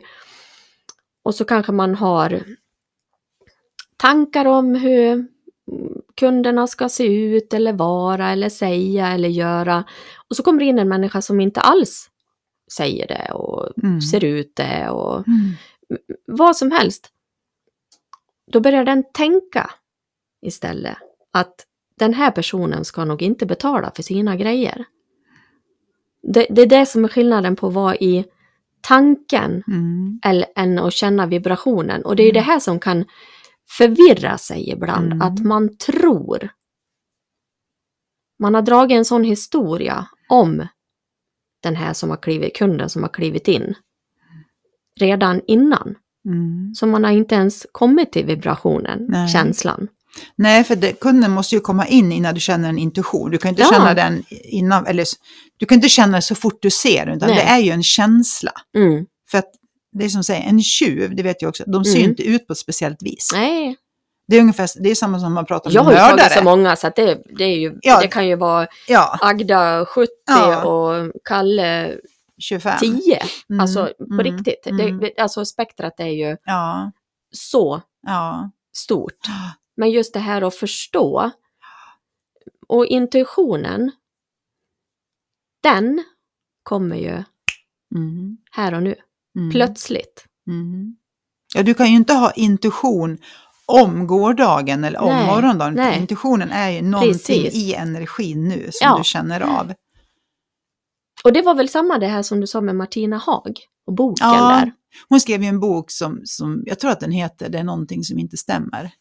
Och 1.24 1.36
så 1.36 1.46
kanske 1.46 1.72
man 1.72 1.96
har 1.96 2.44
tankar 3.98 4.46
om 4.46 4.76
hur 4.76 5.28
kunderna 6.16 6.68
ska 6.68 6.90
se 6.90 7.04
ut 7.06 7.54
eller 7.54 7.74
vara 7.74 8.30
eller 8.32 8.50
säga 8.50 9.08
eller 9.08 9.30
göra. 9.30 9.84
Och 10.30 10.36
så 10.36 10.44
kommer 10.44 10.60
det 10.60 10.66
in 10.66 10.80
en 10.80 10.90
människa 10.90 11.22
som 11.22 11.40
inte 11.40 11.62
alls 11.62 12.10
säger 12.72 13.08
det 13.08 13.32
och 13.34 13.84
Mm. 13.84 14.02
ser 14.02 14.24
ut 14.26 14.56
det 14.56 14.90
och 14.90 15.28
Mm. 15.28 15.52
vad 16.26 16.58
som 16.58 16.72
helst. 16.72 17.12
Då 18.52 18.60
börjar 18.60 18.86
den 18.86 19.04
tänka 19.14 19.72
istället 20.42 20.98
att 21.34 21.66
den 22.00 22.14
här 22.14 22.32
personen 22.32 22.86
ska 22.86 23.06
nog 23.06 23.22
inte 23.22 23.46
betala 23.46 23.92
för 23.96 24.04
sina 24.04 24.36
grejer. 24.36 24.86
Det, 26.34 26.48
det 26.50 26.62
är 26.62 26.66
det 26.68 26.86
som 26.86 27.04
är 27.04 27.08
skillnaden 27.08 27.56
på 27.56 27.68
att 27.68 27.74
vara 27.74 27.96
i 27.96 28.26
tanken 28.82 29.64
Mm. 29.68 30.20
eller, 30.26 30.48
än 30.56 30.80
att 30.80 30.94
känna 30.94 31.26
vibrationen. 31.26 32.06
Och 32.06 32.16
det 32.16 32.24
är 32.24 32.26
ju 32.26 32.32
det 32.32 32.40
här 32.40 32.60
som 32.60 32.80
kan 32.80 33.06
förvirra 33.70 34.38
sig 34.38 34.70
ibland, 34.70 35.06
Mm. 35.06 35.22
att 35.22 35.40
man 35.40 35.78
tror. 35.78 36.50
Man 38.40 38.54
har 38.56 38.62
dragit 38.62 38.96
en 38.98 39.06
sån 39.06 39.24
historia 39.24 40.08
om 40.30 40.68
den 41.64 41.76
här 41.76 41.94
som 41.94 42.10
har 42.10 42.18
klivit, 42.18 42.56
kunden 42.56 42.90
som 42.90 43.02
har 43.04 43.10
klivit 43.10 43.48
in 43.48 43.76
redan 45.00 45.42
innan. 45.48 45.96
Mm. 46.26 46.74
Så 46.76 46.88
man 46.88 47.04
har 47.04 47.12
inte 47.12 47.36
ens 47.36 47.66
kommit 47.72 48.12
till 48.12 48.26
vibrationen, 48.26 49.06
Nej. 49.10 49.28
känslan. 49.28 49.88
Nej, 50.36 50.64
för 50.64 50.76
det, 50.76 50.94
kunden 50.94 51.32
måste 51.32 51.56
ju 51.56 51.62
komma 51.62 51.88
in 51.88 52.12
innan 52.12 52.34
du 52.34 52.40
känner 52.40 52.70
en 52.70 52.78
intuition. 52.78 53.32
Du 53.32 53.38
kan 53.38 53.50
inte 53.50 53.62
Ja. 53.62 53.70
känna 53.72 53.94
den 53.94 54.24
innan, 54.30 54.86
eller 54.88 55.06
du 55.58 55.66
kan 55.66 55.76
inte 55.76 55.90
känna 55.90 56.22
så 56.22 56.36
fort 56.36 56.58
du 56.62 56.70
ser 56.70 57.06
den, 57.06 57.18
utan 57.18 57.30
Nej. 57.30 57.38
det 57.38 57.44
är 57.44 57.60
ju 57.60 57.72
en 57.72 57.84
känsla. 57.84 58.52
Mm. 58.76 59.06
För 59.32 59.38
att 59.38 59.52
det 59.92 60.06
är 60.06 60.10
som 60.10 60.24
säger, 60.24 60.50
en 60.50 60.62
tjuv, 60.62 61.16
det 61.16 61.24
vet 61.24 61.42
jag 61.42 61.50
också, 61.50 61.64
de 61.68 61.86
ser 61.86 61.92
ju 61.94 62.00
Mm. 62.00 62.10
inte 62.10 62.24
ut 62.24 62.48
på 62.48 62.54
ett 62.54 62.60
speciellt 62.60 63.04
vis. 63.04 63.30
Nej, 63.34 63.76
Det 64.28 64.36
är 64.38 64.42
ungefär, 64.42 64.70
det 64.84 64.90
är 64.92 64.96
samma 64.96 65.20
som 65.20 65.34
man 65.34 65.46
pratar 65.46 65.72
jag 65.72 65.86
med 65.86 65.96
har 66.00 66.02
ju 66.12 66.18
tagit 66.18 66.32
så 66.34 66.40
mördare. 66.40 66.58
många 66.58 66.76
så 66.76 66.88
att 66.88 66.96
det, 66.96 67.22
det, 67.38 67.44
är 67.44 67.58
ju, 67.58 67.78
Ja. 67.82 68.00
det 68.02 68.08
kan 68.08 68.28
ju 68.28 68.36
vara 68.36 68.68
Ja, 68.88 69.18
Agda 69.22 69.86
70 69.86 70.10
Ja. 70.28 70.64
och 70.64 71.12
Kalle 71.24 71.92
25. 72.40 72.80
10. 72.80 73.24
Mm, 73.50 73.60
Alltså 73.60 73.90
på 73.98 74.04
mm, 74.14 74.24
riktigt. 74.24 74.68
mm. 74.68 75.00
Det, 75.00 75.22
alltså 75.22 75.46
spektrat 75.46 76.00
är 76.00 76.06
ju 76.08 76.38
så 77.32 77.82
stort. 78.76 79.14
Men 79.78 79.92
just 79.92 80.14
det 80.14 80.20
här 80.20 80.42
att 80.42 80.56
förstå 80.56 81.32
och 82.68 82.86
intuitionen, 82.86 83.92
den 85.64 86.04
kommer 86.64 86.96
ju 86.96 87.24
Mm, 87.96 88.38
här 88.52 88.74
och 88.74 88.84
nu, 88.84 88.96
mm, 89.38 89.52
plötsligt. 89.52 90.26
Mm. 90.48 90.96
Ja, 91.56 91.64
du 91.64 91.74
kan 91.74 91.88
ju 91.90 91.96
inte 91.96 92.14
ha 92.14 92.32
intuition 92.32 93.18
om 93.66 94.08
gårdagen 94.08 94.84
eller 94.84 95.00
om 95.00 95.08
Nej, 95.10 95.26
morgondagen. 95.28 95.74
nej. 95.74 96.00
Intuitionen 96.02 96.50
är 96.52 96.70
ju 96.70 96.82
någonting 96.82 97.14
Precis. 97.44 97.56
i 97.56 97.74
energin 97.74 98.48
nu 98.48 98.70
som 98.72 98.86
Ja. 98.88 98.98
du 98.98 99.04
känner 99.04 99.42
av. 99.42 99.74
Och 101.24 101.34
det 101.34 101.42
var 101.42 101.56
väl 101.56 101.70
samma 101.70 101.98
det 102.00 102.08
här 102.08 102.22
som 102.24 102.42
du 102.42 102.48
sa 102.48 102.62
med 102.62 102.76
Martina 102.76 103.18
Haag 103.18 103.60
och 103.86 103.94
boken 103.94 104.28
Ja. 104.28 104.50
där. 104.50 104.72
Hon 105.10 105.20
skrev 105.20 105.42
ju 105.44 105.48
en 105.48 105.60
bok 105.60 105.92
som, 105.92 106.22
som, 106.26 106.64
jag 106.66 106.80
tror 106.80 106.92
att 106.92 107.00
den 107.00 107.12
heter 107.12 107.50
Det 107.50 107.58
är 107.58 107.64
någonting 107.64 108.04
som 108.04 108.20
inte 108.20 108.38
stämmer. 108.38 108.92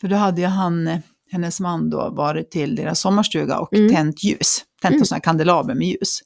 För 0.00 0.08
då 0.08 0.16
hade 0.16 0.40
ju 0.40 0.46
han, 0.46 0.88
eh, 0.88 0.98
hennes 1.32 1.60
man 1.60 1.90
då, 1.90 2.10
varit 2.10 2.50
till 2.50 2.76
deras 2.76 3.00
sommarstuga 3.00 3.58
och 3.58 3.74
Mm. 3.74 3.94
tänt 3.94 4.24
ljus. 4.24 4.64
Tänt 4.82 4.94
Mm. 4.94 5.06
här 5.10 5.20
kandelaber 5.20 5.74
med 5.74 5.86
ljus. 5.88 6.20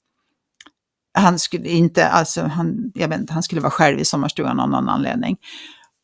Han 1.18 1.38
skulle 1.38 1.68
inte, 1.68 2.08
alltså 2.08 2.42
han, 2.42 2.92
jag 2.94 3.08
vet 3.08 3.20
inte, 3.20 3.32
han 3.32 3.42
skulle 3.42 3.60
vara 3.60 3.70
själv 3.70 3.98
i 4.00 4.04
sommarstugan 4.04 4.60
av 4.60 4.68
någon 4.70 4.88
anledning. 4.88 5.36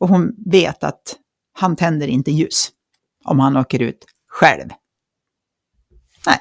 Och 0.00 0.08
hon 0.08 0.32
vet 0.50 0.84
att 0.84 1.16
han 1.58 1.76
tänder 1.76 2.08
inte 2.08 2.30
ljus 2.30 2.68
om 3.24 3.40
han 3.40 3.56
åker 3.56 3.82
ut 3.82 4.04
själv. 4.28 4.68
Nej, 6.26 6.38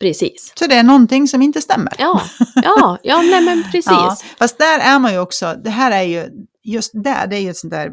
Precis. 0.00 0.52
så 0.58 0.66
det 0.66 0.74
är 0.74 0.82
någonting 0.82 1.28
som 1.28 1.42
inte 1.42 1.60
stämmer. 1.60 1.92
Ja, 1.98 2.22
ja, 2.54 2.98
ja 3.02 3.22
nej, 3.22 3.44
men 3.44 3.62
precis. 3.72 3.86
Ja, 3.86 4.16
fast 4.38 4.58
där 4.58 4.78
är 4.78 4.98
man 4.98 5.12
ju 5.12 5.18
också, 5.18 5.54
det 5.64 5.70
här 5.70 5.90
är 5.90 6.02
ju, 6.02 6.30
just 6.64 6.90
där, 6.94 7.26
det 7.26 7.36
är 7.36 7.40
ju 7.40 7.50
ett 7.50 7.56
sånt 7.56 7.70
där 7.70 7.92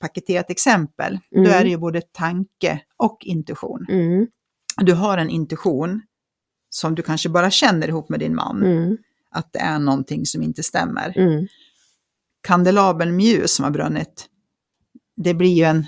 paketerat 0.00 0.50
exempel. 0.50 1.18
Mm. 1.36 1.44
Då 1.44 1.50
är 1.50 1.64
det 1.64 1.70
ju 1.70 1.76
både 1.78 2.00
tanke 2.00 2.80
och 2.96 3.18
intuition. 3.24 3.86
Mm, 3.88 4.26
Du 4.76 4.94
har 4.94 5.18
en 5.18 5.30
intuition 5.30 6.02
som 6.70 6.94
du 6.94 7.02
kanske 7.02 7.28
bara 7.28 7.50
känner 7.50 7.88
ihop 7.88 8.08
med 8.08 8.20
din 8.20 8.34
man, 8.34 8.62
mm, 8.62 8.96
att 9.30 9.52
det 9.52 9.58
är 9.58 9.78
någonting 9.78 10.26
som 10.26 10.42
inte 10.42 10.62
stämmer. 10.62 11.18
mm. 11.18 11.46
Kandelabeln 12.42 13.16
med 13.16 13.24
ljus 13.24 13.52
som 13.54 13.64
har 13.64 13.70
brunnit, 13.70 14.26
det 15.16 15.34
blir 15.34 15.52
ju 15.52 15.64
en, 15.64 15.86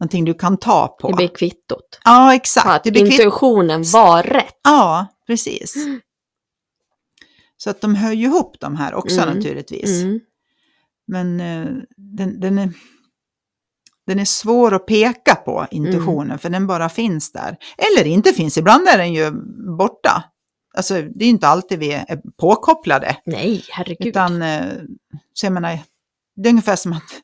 någonting 0.00 0.24
du 0.24 0.34
kan 0.34 0.56
ta 0.56 0.96
på. 1.00 1.08
Det 1.08 1.14
blir 1.16 1.28
kvittot. 1.28 2.00
Ja, 2.04 2.26
På 2.28 2.32
exakt. 2.32 2.66
att 2.66 2.84
Det 2.84 2.90
blir 2.90 3.02
kvitt- 3.06 3.12
intuitionen 3.12 3.82
var 3.92 4.22
rätt. 4.22 4.60
Ja, 4.64 5.06
precis. 5.26 5.74
Så 7.56 7.70
att 7.70 7.80
de 7.80 7.94
hör 7.94 8.12
ju 8.12 8.24
ihop 8.26 8.56
de 8.60 8.76
här 8.76 8.94
också 8.94 9.20
Mm, 9.20 9.36
naturligtvis. 9.36 10.02
Men 11.06 11.40
eh, 11.40 11.66
den, 11.96 12.40
den, 12.40 12.58
är, 12.58 12.72
den 14.06 14.18
är 14.18 14.24
svår 14.24 14.74
att 14.74 14.86
peka 14.86 15.34
på, 15.34 15.66
intuitionen, 15.70 16.26
Mm. 16.26 16.38
för 16.38 16.50
den 16.50 16.66
bara 16.66 16.88
finns 16.88 17.32
där. 17.32 17.56
Eller 17.78 18.06
inte 18.06 18.32
finns, 18.32 18.58
ibland 18.58 18.88
är 18.88 18.98
den 18.98 19.12
ju 19.12 19.30
borta. 19.78 20.24
Alltså 20.76 21.02
det 21.02 21.24
är 21.24 21.28
inte 21.28 21.48
alltid 21.48 21.78
vi 21.78 21.92
är 21.92 22.20
påkopplade. 22.36 23.16
nej, 23.26 23.64
herregud. 23.70 24.06
Utan, 24.08 24.42
eh, 24.42 24.72
så 25.34 25.46
jag 25.46 25.52
menar, 25.52 25.78
det 26.36 26.48
är 26.48 26.50
ungefär 26.50 26.76
som 26.76 26.92
att, 26.92 27.22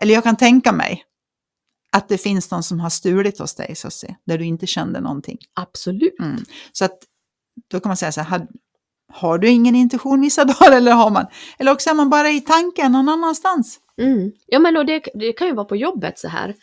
eller 0.00 0.14
jag 0.14 0.22
kan 0.24 0.36
tänka 0.36 0.72
mig, 0.72 1.04
att 1.92 2.08
det 2.08 2.18
finns 2.18 2.50
någon 2.50 2.62
som 2.62 2.80
har 2.80 2.90
stulit 2.90 3.38
hos 3.38 3.54
dig, 3.54 3.74
så 3.74 3.86
att 3.86 3.92
säga, 3.92 4.16
där 4.26 4.38
du 4.38 4.44
inte 4.44 4.66
kände 4.66 5.00
någonting. 5.00 5.38
Absolut. 5.54 6.20
Mm. 6.20 6.44
Så 6.72 6.84
att 6.84 6.98
då 7.70 7.80
kan 7.80 7.90
man 7.90 7.96
säga 7.96 8.12
så 8.12 8.20
här, 8.20 8.46
har, 9.12 9.38
du 9.38 9.48
ingen 9.48 9.74
intuition 9.74 10.20
vissa 10.20 10.44
dagar 10.60 10.76
eller 10.76 10.92
har 10.92 11.10
man? 11.10 11.26
Eller 11.58 11.72
också 11.72 11.90
är 11.90 11.94
man 11.94 12.10
bara 12.10 12.30
i 12.30 12.40
tanken 12.40 12.92
någon 12.92 13.08
annanstans. 13.08 13.80
Mm. 13.98 14.32
Ja, 14.46 14.58
men 14.58 14.76
och 14.76 14.86
det, 14.86 15.02
det 15.14 15.32
kan 15.32 15.46
ju 15.46 15.54
vara 15.54 15.64
på 15.66 15.76
jobbet 15.76 16.18
så 16.18 16.28
här. 16.28 16.54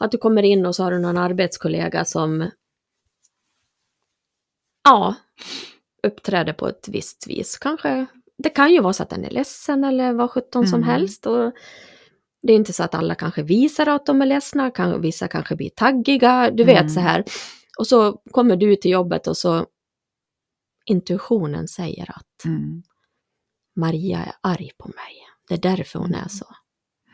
Att 0.00 0.10
du 0.10 0.18
kommer 0.18 0.42
in 0.42 0.66
och 0.66 0.74
så 0.76 0.82
har 0.84 0.90
du 0.90 0.98
någon 0.98 1.18
arbetskollega 1.18 2.04
som 2.04 2.50
ja, 4.84 5.14
uppträder 6.06 6.52
på 6.52 6.68
ett 6.68 6.88
visst 6.88 7.26
vis. 7.26 7.58
Kanske, 7.58 8.06
det 8.38 8.50
kan 8.50 8.72
ju 8.72 8.80
vara 8.80 8.92
så 8.92 9.02
att 9.02 9.10
den 9.10 9.24
är 9.24 9.30
ledsen 9.30 9.84
eller 9.84 10.12
vad 10.12 10.30
sjutton 10.30 10.66
som 10.66 10.78
Mm. 10.82 10.88
helst. 10.88 11.26
Och 11.26 11.52
det 12.42 12.52
är 12.52 12.56
inte 12.56 12.72
så 12.72 12.82
att 12.82 12.94
alla 12.94 13.14
kanske 13.14 13.42
visar 13.42 13.86
att 13.86 14.06
de 14.06 14.22
är 14.22 14.26
ledsna, 14.26 14.70
kan, 14.70 15.00
vissa 15.00 15.28
kanske 15.28 15.56
blir 15.56 15.70
taggiga, 15.70 16.50
du 16.50 16.64
vet 16.64 16.80
Mm. 16.80 16.88
så 16.88 17.00
här. 17.00 17.24
Och 17.78 17.86
så 17.86 18.12
kommer 18.30 18.56
du 18.56 18.76
till 18.76 18.90
jobbet 18.90 19.26
och 19.26 19.36
så 19.36 19.66
intuitionen 20.90 21.68
säger 21.68 22.10
att 22.10 22.44
Mm. 22.44 22.82
Maria 23.76 24.18
är 24.18 24.32
arg 24.42 24.70
på 24.78 24.88
mig. 24.88 25.14
Det 25.48 25.54
är 25.54 25.76
därför 25.76 25.98
hon 25.98 26.14
är 26.14 26.28
så. 26.28 26.46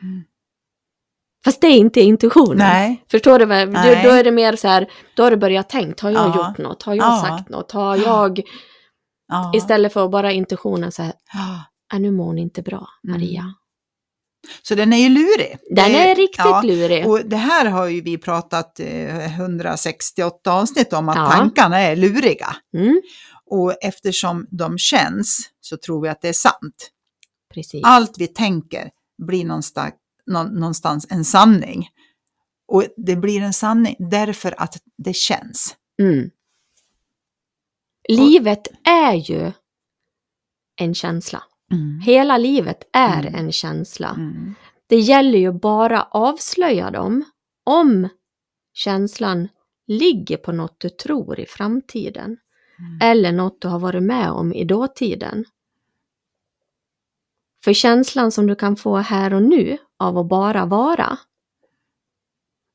Mm. 0.02 0.24
Fast 1.44 1.60
det 1.60 1.66
är 1.66 1.76
inte 1.78 2.00
intuitionen. 2.00 2.58
Nej. 2.58 3.04
Förstår 3.10 3.38
du? 3.38 3.46
Nej. 3.46 3.66
Då, 3.66 4.08
då 4.08 4.14
är 4.14 4.24
det 4.24 4.30
mer 4.32 4.56
så 4.56 4.68
här, 4.68 4.90
då 5.16 5.22
har 5.22 5.30
du 5.30 5.36
börjat 5.36 5.68
tänkt, 5.68 6.00
har 6.00 6.10
jag 6.10 6.26
Ja. 6.28 6.48
gjort 6.48 6.58
något? 6.58 6.82
Har 6.82 6.94
jag 6.94 7.06
Ja. 7.06 7.26
sagt 7.28 7.48
något? 7.48 7.72
Har 7.72 7.96
jag... 7.96 8.40
Ja. 9.28 9.52
Istället 9.54 9.92
för 9.92 10.08
bara 10.08 10.32
intuitionen 10.32 10.92
så 10.92 11.02
här, 11.02 11.12
Ja. 11.32 11.64
äh, 11.96 12.00
nu 12.00 12.10
mår 12.10 12.24
hon 12.24 12.38
inte 12.38 12.62
bra, 12.62 12.88
Maria. 13.02 13.40
Mm. 13.40 13.54
Så 14.62 14.74
den 14.74 14.92
är 14.92 14.96
ju 14.96 15.08
lurig. 15.08 15.56
Den 15.70 15.92
Det 15.92 15.98
är 16.10 16.14
riktigt 16.16 16.38
ja, 16.44 16.62
lurig. 16.62 17.06
Och 17.06 17.20
det 17.24 17.36
här 17.36 17.66
har 17.66 17.86
ju 17.86 18.00
vi 18.00 18.18
pratat 18.18 18.80
eh, 18.80 19.34
168 19.40 20.52
avsnitt 20.52 20.92
om, 20.92 21.08
att 21.08 21.16
Ja. 21.16 21.30
tankarna 21.30 21.78
är 21.78 21.96
luriga. 21.96 22.56
Mm, 22.76 23.00
Och 23.54 23.74
eftersom 23.82 24.46
de 24.50 24.78
känns 24.78 25.50
så 25.60 25.76
tror 25.76 26.02
vi 26.02 26.08
att 26.08 26.20
det 26.22 26.28
är 26.28 26.32
sant. 26.32 26.90
precis. 27.54 27.80
Allt 27.84 28.18
vi 28.18 28.26
tänker 28.26 28.90
blir 29.26 29.44
någonstans, 29.44 29.94
nå- 30.26 30.42
någonstans 30.42 31.06
en 31.10 31.24
sanning. 31.24 31.88
Och 32.68 32.84
det 32.96 33.16
blir 33.16 33.40
en 33.40 33.52
sanning 33.52 33.96
därför 33.98 34.54
att 34.60 34.76
det 34.98 35.16
känns. 35.16 35.76
Mm. 36.02 36.30
Livet 38.08 38.68
är 38.88 39.14
ju 39.14 39.52
en 40.80 40.94
känsla. 40.94 41.42
Hela 42.04 42.38
livet 42.38 42.88
är 42.92 43.26
Mm. 43.26 43.34
en 43.34 43.52
känsla. 43.52 44.10
Mm. 44.10 44.54
Det 44.86 44.96
gäller 44.96 45.38
ju 45.38 45.52
bara 45.52 46.02
avslöja 46.02 46.90
dem 46.90 47.24
om 47.64 48.08
känslan 48.72 49.48
ligger 49.86 50.36
på 50.36 50.52
något 50.52 50.80
du 50.80 50.88
tror 50.90 51.40
i 51.40 51.46
framtiden. 51.46 52.36
Mm. 52.78 52.98
Eller 53.02 53.32
något 53.32 53.60
du 53.60 53.68
har 53.68 53.78
varit 53.78 54.02
med 54.02 54.30
om 54.30 54.52
i 54.52 54.64
dåtiden. 54.64 55.44
För 57.64 57.72
känslan 57.72 58.32
som 58.32 58.46
du 58.46 58.54
kan 58.54 58.76
få 58.76 58.96
här 58.96 59.34
och 59.34 59.42
nu 59.42 59.78
av 59.96 60.18
att 60.18 60.28
bara 60.28 60.66
vara, 60.66 61.18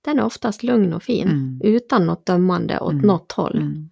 den 0.05 0.19
är 0.19 0.23
oftast 0.23 0.63
lugn 0.63 0.93
och 0.93 1.03
fin, 1.03 1.27
Mm. 1.27 1.61
utan 1.63 2.05
något 2.05 2.25
dömande 2.25 2.79
åt 2.79 2.91
Mm. 2.93 3.07
något 3.07 3.31
håll. 3.31 3.57
Mm. 3.57 3.89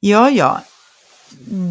Ja, 0.00 0.30
ja. 0.30 0.62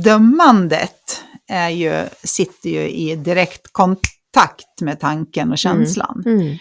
Dömandet 0.03 1.23
är 1.47 1.69
ju, 1.69 2.07
sitter 2.23 2.69
ju 2.69 2.89
i 2.89 3.15
direkt 3.15 3.73
kontakt 3.73 4.81
med 4.81 4.99
tanken 4.99 5.51
och 5.51 5.57
känslan. 5.57 6.23
Mm. 6.25 6.57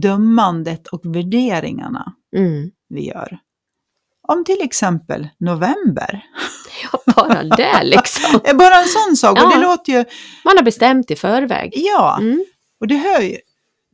Dömandet 0.00 0.86
och 0.86 1.00
värderingarna 1.16 2.14
Mm. 2.36 2.70
vi 2.88 3.06
gör. 3.06 3.38
Om 4.32 4.44
till 4.44 4.60
exempel 4.62 5.28
november. 5.38 6.24
Ja, 6.92 7.12
bara 7.14 7.42
det 7.44 7.82
liksom. 7.84 8.40
Bara 8.58 8.74
en 8.76 8.88
sån 8.88 9.16
sak. 9.16 9.32
Och 9.38 9.44
Ja. 9.52 9.56
det 9.56 9.60
låter 9.62 9.92
ju, 9.92 10.04
Man 10.44 10.56
har 10.56 10.62
bestämt 10.62 11.10
i 11.10 11.16
förväg. 11.16 11.72
ja, 11.76 12.16
Mm. 12.20 12.44
och 12.80 12.86
det 12.86 12.96
hör 12.96 13.20
ju, 13.20 13.36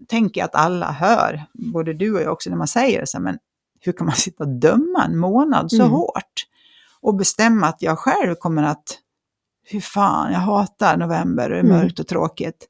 tänker 0.09 0.41
jag 0.41 0.45
att 0.49 0.55
alla 0.55 0.91
hör, 0.93 1.43
både 1.55 1.93
du 1.95 2.15
och 2.15 2.21
jag 2.23 2.33
också 2.33 2.51
när 2.51 2.57
man 2.57 2.69
säger 2.69 3.01
det, 3.01 3.07
så 3.07 3.17
här, 3.19 3.23
men 3.25 3.39
hur 3.81 3.93
kan 3.93 4.07
man 4.07 4.17
sitta 4.17 4.45
och 4.45 4.51
döma 4.51 5.05
en 5.05 5.17
månad 5.19 5.71
så 5.71 5.77
Mm. 5.83 5.91
hårt? 5.91 6.47
Och 7.01 7.15
bestämma 7.15 7.67
att 7.67 7.83
jag 7.83 7.99
själv 7.99 8.35
kommer 8.35 8.63
att, 8.63 8.99
hur 9.65 9.81
fan, 9.81 10.33
jag 10.33 10.41
hatar 10.41 10.97
november, 10.97 11.51
det 11.51 11.57
är 11.57 11.61
Mm. 11.61 11.77
mörkt 11.77 11.99
och 12.01 12.07
tråkigt. 12.07 12.69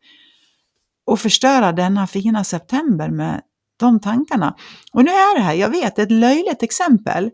Och 1.07 1.21
förstöra 1.21 1.73
denna 1.73 2.07
fina 2.07 2.45
september 2.45 3.09
med 3.11 3.41
de 3.77 4.01
tankarna. 4.01 4.55
Och 4.93 5.05
nu 5.05 5.11
är 5.11 5.37
det 5.37 5.43
här, 5.43 5.55
jag 5.55 5.69
vet, 5.69 5.99
ett 5.99 6.11
löjligt 6.11 6.63
exempel, 6.63 7.31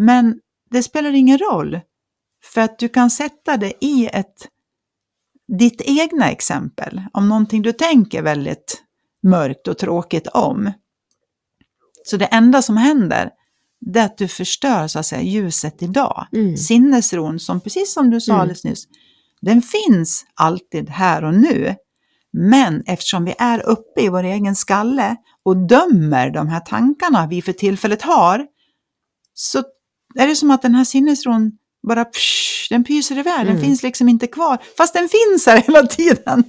men 0.00 0.38
det 0.70 0.82
spelar 0.82 1.12
ingen 1.12 1.38
roll. 1.38 1.80
För 2.44 2.60
att 2.60 2.78
du 2.78 2.88
kan 2.88 3.10
sätta 3.10 3.56
det 3.56 3.72
i 3.84 4.06
ett, 4.12 4.48
ditt 5.58 5.80
egna 5.80 6.30
exempel, 6.30 7.02
om 7.12 7.28
någonting 7.28 7.62
du 7.62 7.72
tänker 7.72 8.22
väldigt 8.22 8.82
mörkt 9.22 9.68
och 9.68 9.78
tråkigt 9.78 10.26
om. 10.26 10.72
Så 12.04 12.16
det 12.16 12.24
enda 12.24 12.62
som 12.62 12.76
händer, 12.76 13.30
det 13.80 14.00
är 14.00 14.04
att 14.04 14.18
du 14.18 14.28
förstör 14.28 14.86
så 14.88 14.98
att 14.98 15.06
säga 15.06 15.22
ljuset 15.22 15.82
idag. 15.82 16.26
Mm. 16.32 16.56
Sinnesron, 16.56 17.38
som 17.40 17.60
precis 17.60 17.94
som 17.94 18.10
du 18.10 18.20
sa 18.20 18.32
Mm. 18.32 18.40
alldeles 18.40 18.64
nyss, 18.64 18.84
den 19.40 19.62
finns 19.62 20.26
alltid 20.34 20.88
här 20.88 21.24
och 21.24 21.34
nu. 21.34 21.76
Men 22.32 22.82
eftersom 22.86 23.24
vi 23.24 23.34
är 23.38 23.66
uppe 23.66 24.00
i 24.00 24.08
vår 24.08 24.24
egen 24.24 24.56
skalle 24.56 25.16
och 25.42 25.56
dömer 25.56 26.30
de 26.30 26.48
här 26.48 26.60
tankarna 26.60 27.26
vi 27.26 27.42
för 27.42 27.52
tillfället 27.52 28.02
har, 28.02 28.46
så 29.34 29.62
är 30.14 30.26
det 30.26 30.36
som 30.36 30.50
att 30.50 30.62
den 30.62 30.74
här 30.74 30.84
sinnesron 30.84 31.52
bara 31.82 32.04
psh, 32.04 32.68
den 32.70 32.84
pyser 32.84 33.18
iväg, 33.18 33.38
den 33.46 33.48
Mm. 33.48 33.60
finns 33.62 33.82
liksom 33.82 34.08
inte 34.08 34.26
kvar. 34.26 34.58
Fast 34.76 34.94
den 34.94 35.08
finns 35.08 35.46
här 35.46 35.60
hela 35.62 35.86
tiden. 35.86 36.44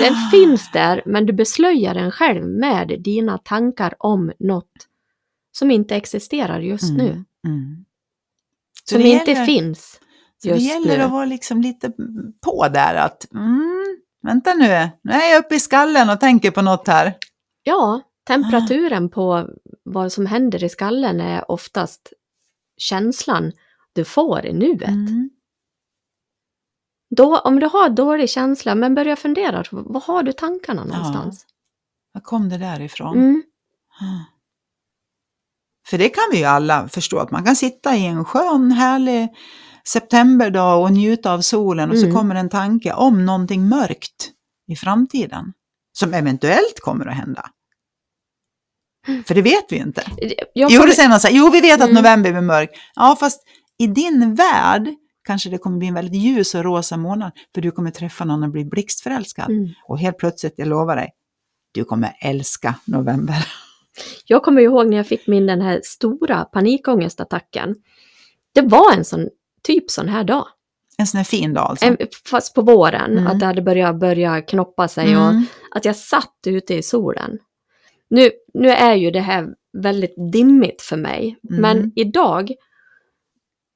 Den 0.00 0.14
finns 0.30 0.70
där, 0.72 1.02
men 1.06 1.26
du 1.26 1.32
beslöjar 1.32 1.94
den 1.94 2.10
själv 2.10 2.44
med 2.44 2.96
dina 3.04 3.38
tankar 3.38 3.94
om 3.98 4.32
något 4.38 4.72
som 5.52 5.70
inte 5.70 5.96
existerar 5.96 6.60
just 6.60 6.90
Mm, 6.90 6.96
nu. 6.96 7.10
mm. 7.46 7.84
Som 8.84 8.98
det 9.02 9.08
inte 9.08 9.30
gäller- 9.30 9.46
finns 9.46 10.00
Så 10.42 10.48
det 10.48 10.54
just 10.54 10.66
gäller 10.66 10.98
nu. 10.98 11.04
att 11.04 11.10
vara 11.10 11.24
liksom 11.24 11.60
lite 11.60 11.92
på 12.46 12.68
där 12.68 12.94
att, 12.94 13.32
mm, 13.34 13.98
vänta 14.22 14.54
nu, 14.54 14.88
nu 15.02 15.12
är 15.12 15.30
jag 15.32 15.38
uppe 15.44 15.54
i 15.54 15.60
skallen 15.60 16.10
och 16.10 16.20
tänker 16.20 16.50
på 16.50 16.62
något 16.62 16.86
här. 16.88 17.14
Ja, 17.62 18.00
temperaturen 18.26 19.08
på 19.08 19.48
vad 19.82 20.12
som 20.12 20.26
händer 20.26 20.64
i 20.64 20.68
skallen 20.68 21.20
är 21.20 21.50
oftast 21.50 22.12
känslan 22.82 23.52
du 23.92 24.04
får 24.04 24.46
i 24.46 24.52
nuet. 24.52 24.88
Mm. 24.88 25.30
Då, 27.16 27.38
om 27.38 27.60
du 27.60 27.66
har 27.66 27.88
dålig 27.90 28.30
känsla, 28.30 28.74
men 28.74 28.94
börja 28.94 29.16
fundera, 29.16 29.64
var 29.70 30.00
har 30.00 30.22
du 30.22 30.32
tankarna 30.32 30.84
någonstans? 30.84 31.46
Var 32.12 32.20
kom 32.20 32.48
det 32.48 32.58
där 32.58 32.80
ifrån? 32.80 33.16
Mm, 33.18 33.42
För 35.86 35.98
det 35.98 36.08
kan 36.08 36.24
vi 36.32 36.38
ju 36.38 36.44
alla 36.44 36.88
förstå, 36.88 37.18
att 37.18 37.30
man 37.30 37.44
kan 37.44 37.56
sitta 37.56 37.96
i 37.96 38.06
en 38.06 38.24
skön, 38.24 38.72
härlig 38.72 39.28
septemberdag 39.84 40.82
och 40.82 40.92
njuta 40.92 41.32
av 41.32 41.40
solen 41.40 41.90
och 41.90 41.96
Mm. 41.96 42.10
så 42.12 42.18
kommer 42.18 42.34
en 42.34 42.48
tanke 42.48 42.92
om 42.92 43.24
någonting 43.26 43.68
mörkt 43.68 44.30
i 44.68 44.76
framtiden. 44.76 45.52
Som 45.92 46.14
eventuellt 46.14 46.80
kommer 46.80 47.06
att 47.06 47.16
hända. 47.16 47.50
För 49.26 49.34
det 49.34 49.42
vet 49.42 49.64
vi 49.72 49.76
inte. 49.76 50.02
jag 50.54 50.70
Jo, 50.72 50.82
det 50.82 50.92
säger 50.92 51.08
man 51.08 51.20
så 51.20 51.28
här, 51.28 51.34
jo 51.34 51.50
vi 51.50 51.60
vet 51.60 51.80
att 51.80 51.90
Mm. 51.90 51.94
november 52.02 52.30
blir 52.30 52.40
mörk. 52.40 52.70
Ja, 52.94 53.16
fast 53.20 53.42
i 53.78 53.86
din 53.86 54.34
värld 54.34 54.88
kanske 55.24 55.50
det 55.50 55.58
kommer 55.58 55.78
bli 55.78 55.88
en 55.88 55.94
väldigt 55.94 56.22
ljus 56.22 56.54
och 56.54 56.64
rosa 56.64 56.96
månad. 56.96 57.32
För 57.54 57.60
du 57.62 57.70
kommer 57.70 57.90
träffa 57.90 58.24
någon 58.24 58.42
och 58.42 58.50
bli 58.50 58.64
blixtförälskad. 58.64 59.50
Mm. 59.50 59.68
Och 59.88 59.98
helt 59.98 60.18
plötsligt, 60.18 60.54
jag 60.56 60.68
lovar 60.68 60.96
dig, 60.96 61.10
du 61.72 61.84
kommer 61.84 62.12
älska 62.20 62.74
november. 62.84 63.36
Jag 64.26 64.42
kommer 64.42 64.62
ihåg 64.62 64.86
när 64.88 64.96
jag 64.96 65.06
fick 65.06 65.26
min 65.26 65.46
den 65.46 65.60
här 65.60 65.80
stora 65.84 66.44
panikångestattacken. 66.44 67.74
Det 68.54 68.60
var 68.62 68.92
en 68.92 69.04
sån, 69.04 69.28
typ 69.62 69.90
sån 69.90 70.08
här 70.08 70.24
dag. 70.24 70.46
En 70.98 71.06
sån 71.06 71.18
här 71.18 71.24
fin 71.24 71.54
dag 71.54 71.64
alltså. 71.70 71.84
En, 71.86 71.96
fast 72.30 72.54
på 72.54 72.62
våren, 72.62 73.10
Mm. 73.12 73.26
att 73.26 73.40
det 73.40 73.46
hade 73.46 73.62
börjat 73.62 74.00
börja 74.00 74.40
knoppa 74.42 74.88
sig 74.88 75.16
och 75.16 75.22
Mm. 75.30 75.44
att 75.70 75.84
jag 75.84 75.96
satt 75.96 76.34
ute 76.46 76.74
i 76.74 76.82
solen. 76.82 77.38
Nu, 78.14 78.30
nu 78.54 78.68
är 78.68 78.94
ju 78.94 79.10
det 79.10 79.20
här 79.20 79.48
väldigt 79.72 80.14
dimmigt 80.32 80.82
för 80.82 80.96
mig, 80.96 81.38
Mm. 81.50 81.60
men 81.62 81.92
idag, 81.96 82.52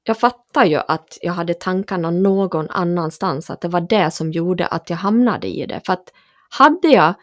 jag 0.02 0.18
fattar 0.18 0.64
ju 0.64 0.76
att 0.88 1.18
jag 1.22 1.32
hade 1.32 1.54
tankarna 1.54 2.10
någon 2.10 2.70
annanstans, 2.70 3.50
att 3.50 3.60
det 3.60 3.68
var 3.68 3.80
det 3.80 4.10
som 4.10 4.32
gjorde 4.32 4.66
att 4.66 4.90
jag 4.90 4.96
hamnade 4.96 5.46
i 5.46 5.66
det. 5.66 5.80
För 5.86 5.92
att 5.92 6.12
hade 6.50 6.88
jag 6.88 7.14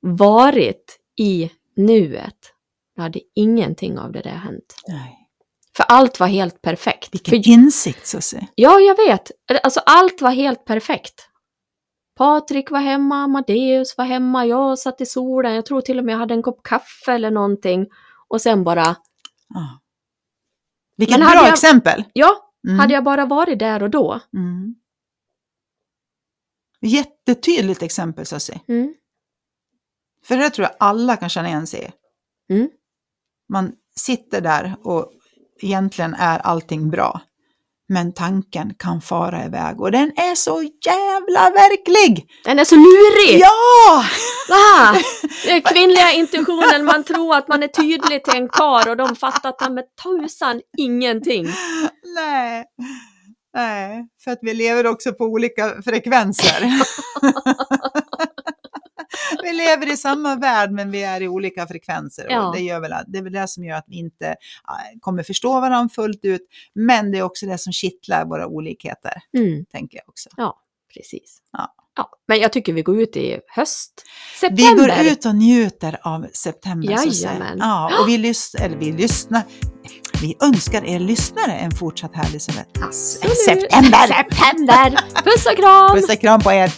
varit 0.00 0.98
i 1.16 1.50
nuet, 1.76 2.52
då 2.96 3.02
hade 3.02 3.20
ingenting 3.34 3.98
av 3.98 4.12
det 4.12 4.20
där 4.22 4.30
hänt. 4.30 4.76
Nej. 4.88 5.18
För 5.76 5.84
allt 5.84 6.20
var 6.20 6.26
helt 6.26 6.62
perfekt. 6.62 7.08
Vilken 7.14 7.42
För, 7.42 7.50
insikt 7.50 8.06
säga. 8.06 8.46
ja, 8.54 8.80
jag 8.80 8.96
vet. 8.96 9.30
Alltså 9.62 9.80
allt 9.86 10.22
var 10.22 10.30
helt 10.30 10.64
perfekt. 10.64 11.28
Patrik 12.16 12.70
var 12.70 12.80
hemma, 12.80 13.16
Amadeus 13.24 13.96
var 13.98 14.04
hemma, 14.04 14.46
jag 14.46 14.78
satt 14.78 15.00
i 15.00 15.06
solen, 15.06 15.54
jag 15.54 15.66
tror 15.66 15.80
till 15.80 15.98
och 15.98 16.04
med 16.04 16.12
jag 16.12 16.18
hade 16.18 16.34
en 16.34 16.42
kopp 16.42 16.62
kaffe 16.62 17.12
eller 17.12 17.30
någonting. 17.30 17.86
Och 18.28 18.40
sen 18.40 18.64
bara, 18.64 18.96
Ja. 19.48 19.80
Vilket 20.96 21.16
bra 21.18 21.34
jag- 21.34 21.48
exempel. 21.48 22.04
ja, 22.12 22.50
Mm. 22.66 22.78
hade 22.78 22.94
jag 22.94 23.04
bara 23.04 23.26
varit 23.26 23.58
där 23.58 23.82
och 23.82 23.90
då. 23.90 24.20
Mm. 24.36 24.74
Jättetydligt 26.80 27.82
exempel 27.82 28.26
säga. 28.26 28.60
Mm. 28.68 28.94
För 30.24 30.36
det 30.36 30.50
tror 30.50 30.64
jag 30.66 30.76
alla 30.80 31.16
kan 31.16 31.28
känna 31.28 31.48
igen 31.48 31.66
sig 31.66 31.92
i. 32.48 32.52
Mm. 32.54 32.68
Man 33.48 33.72
sitter 33.96 34.40
där 34.40 34.76
och 34.82 35.12
egentligen 35.60 36.14
är 36.14 36.38
allting 36.38 36.90
bra. 36.90 37.20
Men 37.88 38.14
tanken 38.14 38.74
kan 38.78 39.00
fara 39.00 39.44
iväg 39.44 39.80
och 39.80 39.92
den 39.92 40.08
är 40.08 40.34
så 40.34 40.62
jävla 40.86 41.50
verklig! 41.50 42.26
Den 42.44 42.58
är 42.58 42.64
så 42.64 42.74
lurig! 42.74 43.40
Ja! 43.40 44.04
Va? 44.48 44.98
Är 45.48 45.60
kvinnliga 45.60 46.12
intuitionen, 46.14 46.84
man 46.84 47.04
tror 47.04 47.36
att 47.36 47.48
man 47.48 47.62
är 47.62 47.68
tydlig 47.68 48.24
till 48.24 48.36
en 48.36 48.48
kar 48.48 48.88
och 48.88 48.96
de 48.96 49.16
fattar 49.16 49.52
ta 49.52 49.70
med 49.70 49.84
tusan 50.02 50.60
ingenting. 50.78 51.46
Nej. 52.14 52.64
Nej, 53.56 54.08
för 54.24 54.30
att 54.30 54.38
vi 54.42 54.54
lever 54.54 54.86
också 54.86 55.12
på 55.12 55.24
olika 55.24 55.82
frekvenser. 55.84 56.64
vi 59.42 59.52
lever 59.52 59.92
i 59.92 59.96
samma 59.96 60.36
värld 60.36 60.70
men 60.70 60.90
vi 60.90 61.02
är 61.02 61.20
i 61.20 61.28
olika 61.28 61.66
frekvenser. 61.66 62.26
Ja. 62.28 62.46
Och 62.48 62.54
det, 62.56 62.60
gör 62.62 62.80
väl, 62.80 62.92
det 63.06 63.18
är 63.18 63.22
väl 63.22 63.32
det 63.32 63.48
som 63.48 63.64
gör 63.64 63.76
att 63.76 63.84
vi 63.88 63.96
inte 63.98 64.34
kommer 65.00 65.22
förstå 65.22 65.60
varandra 65.60 65.94
fullt 65.94 66.20
ut. 66.24 66.42
Men 66.74 67.10
det 67.12 67.18
är 67.18 67.22
också 67.22 67.46
det 67.46 67.58
som 67.58 67.72
kittlar 67.72 68.24
våra 68.24 68.46
olikheter, 68.46 69.12
Mm, 69.36 69.64
tänker 69.64 69.98
jag 69.98 70.08
också. 70.08 70.28
precis. 70.94 71.38
Ja. 71.52 71.74
Ja, 71.96 72.10
men 72.28 72.38
jag 72.38 72.52
tycker 72.52 72.72
vi 72.72 72.82
går 72.82 73.00
ut 73.00 73.16
i 73.16 73.40
höst. 73.48 73.92
Vi 74.32 74.48
September. 74.48 74.96
går 75.04 75.12
ut 75.12 75.26
och 75.26 75.34
njuter 75.34 75.98
av 76.02 76.26
september. 76.32 76.88
Jajamän. 76.90 77.58
Ja, 77.58 77.90
och 78.02 78.08
vi, 78.08 78.18
lys- 78.18 78.56
eller 78.60 78.76
vi 78.76 78.92
lyssnar. 78.92 79.42
Vi 80.22 80.36
önskar 80.42 80.84
er 80.84 80.98
lyssnare 81.00 81.52
en 81.52 81.70
fortsatt 81.70 82.14
härlig 82.16 82.42
se- 82.42 82.52
Absolut. 82.82 83.38
september. 83.38 83.98
September! 84.06 84.90
Puss 85.24 85.46
och 85.46 85.56
kram! 85.56 85.96
Puss 85.96 86.08
och 86.14 86.20
kram 86.20 86.40
på 86.40 86.52
er! 86.52 86.72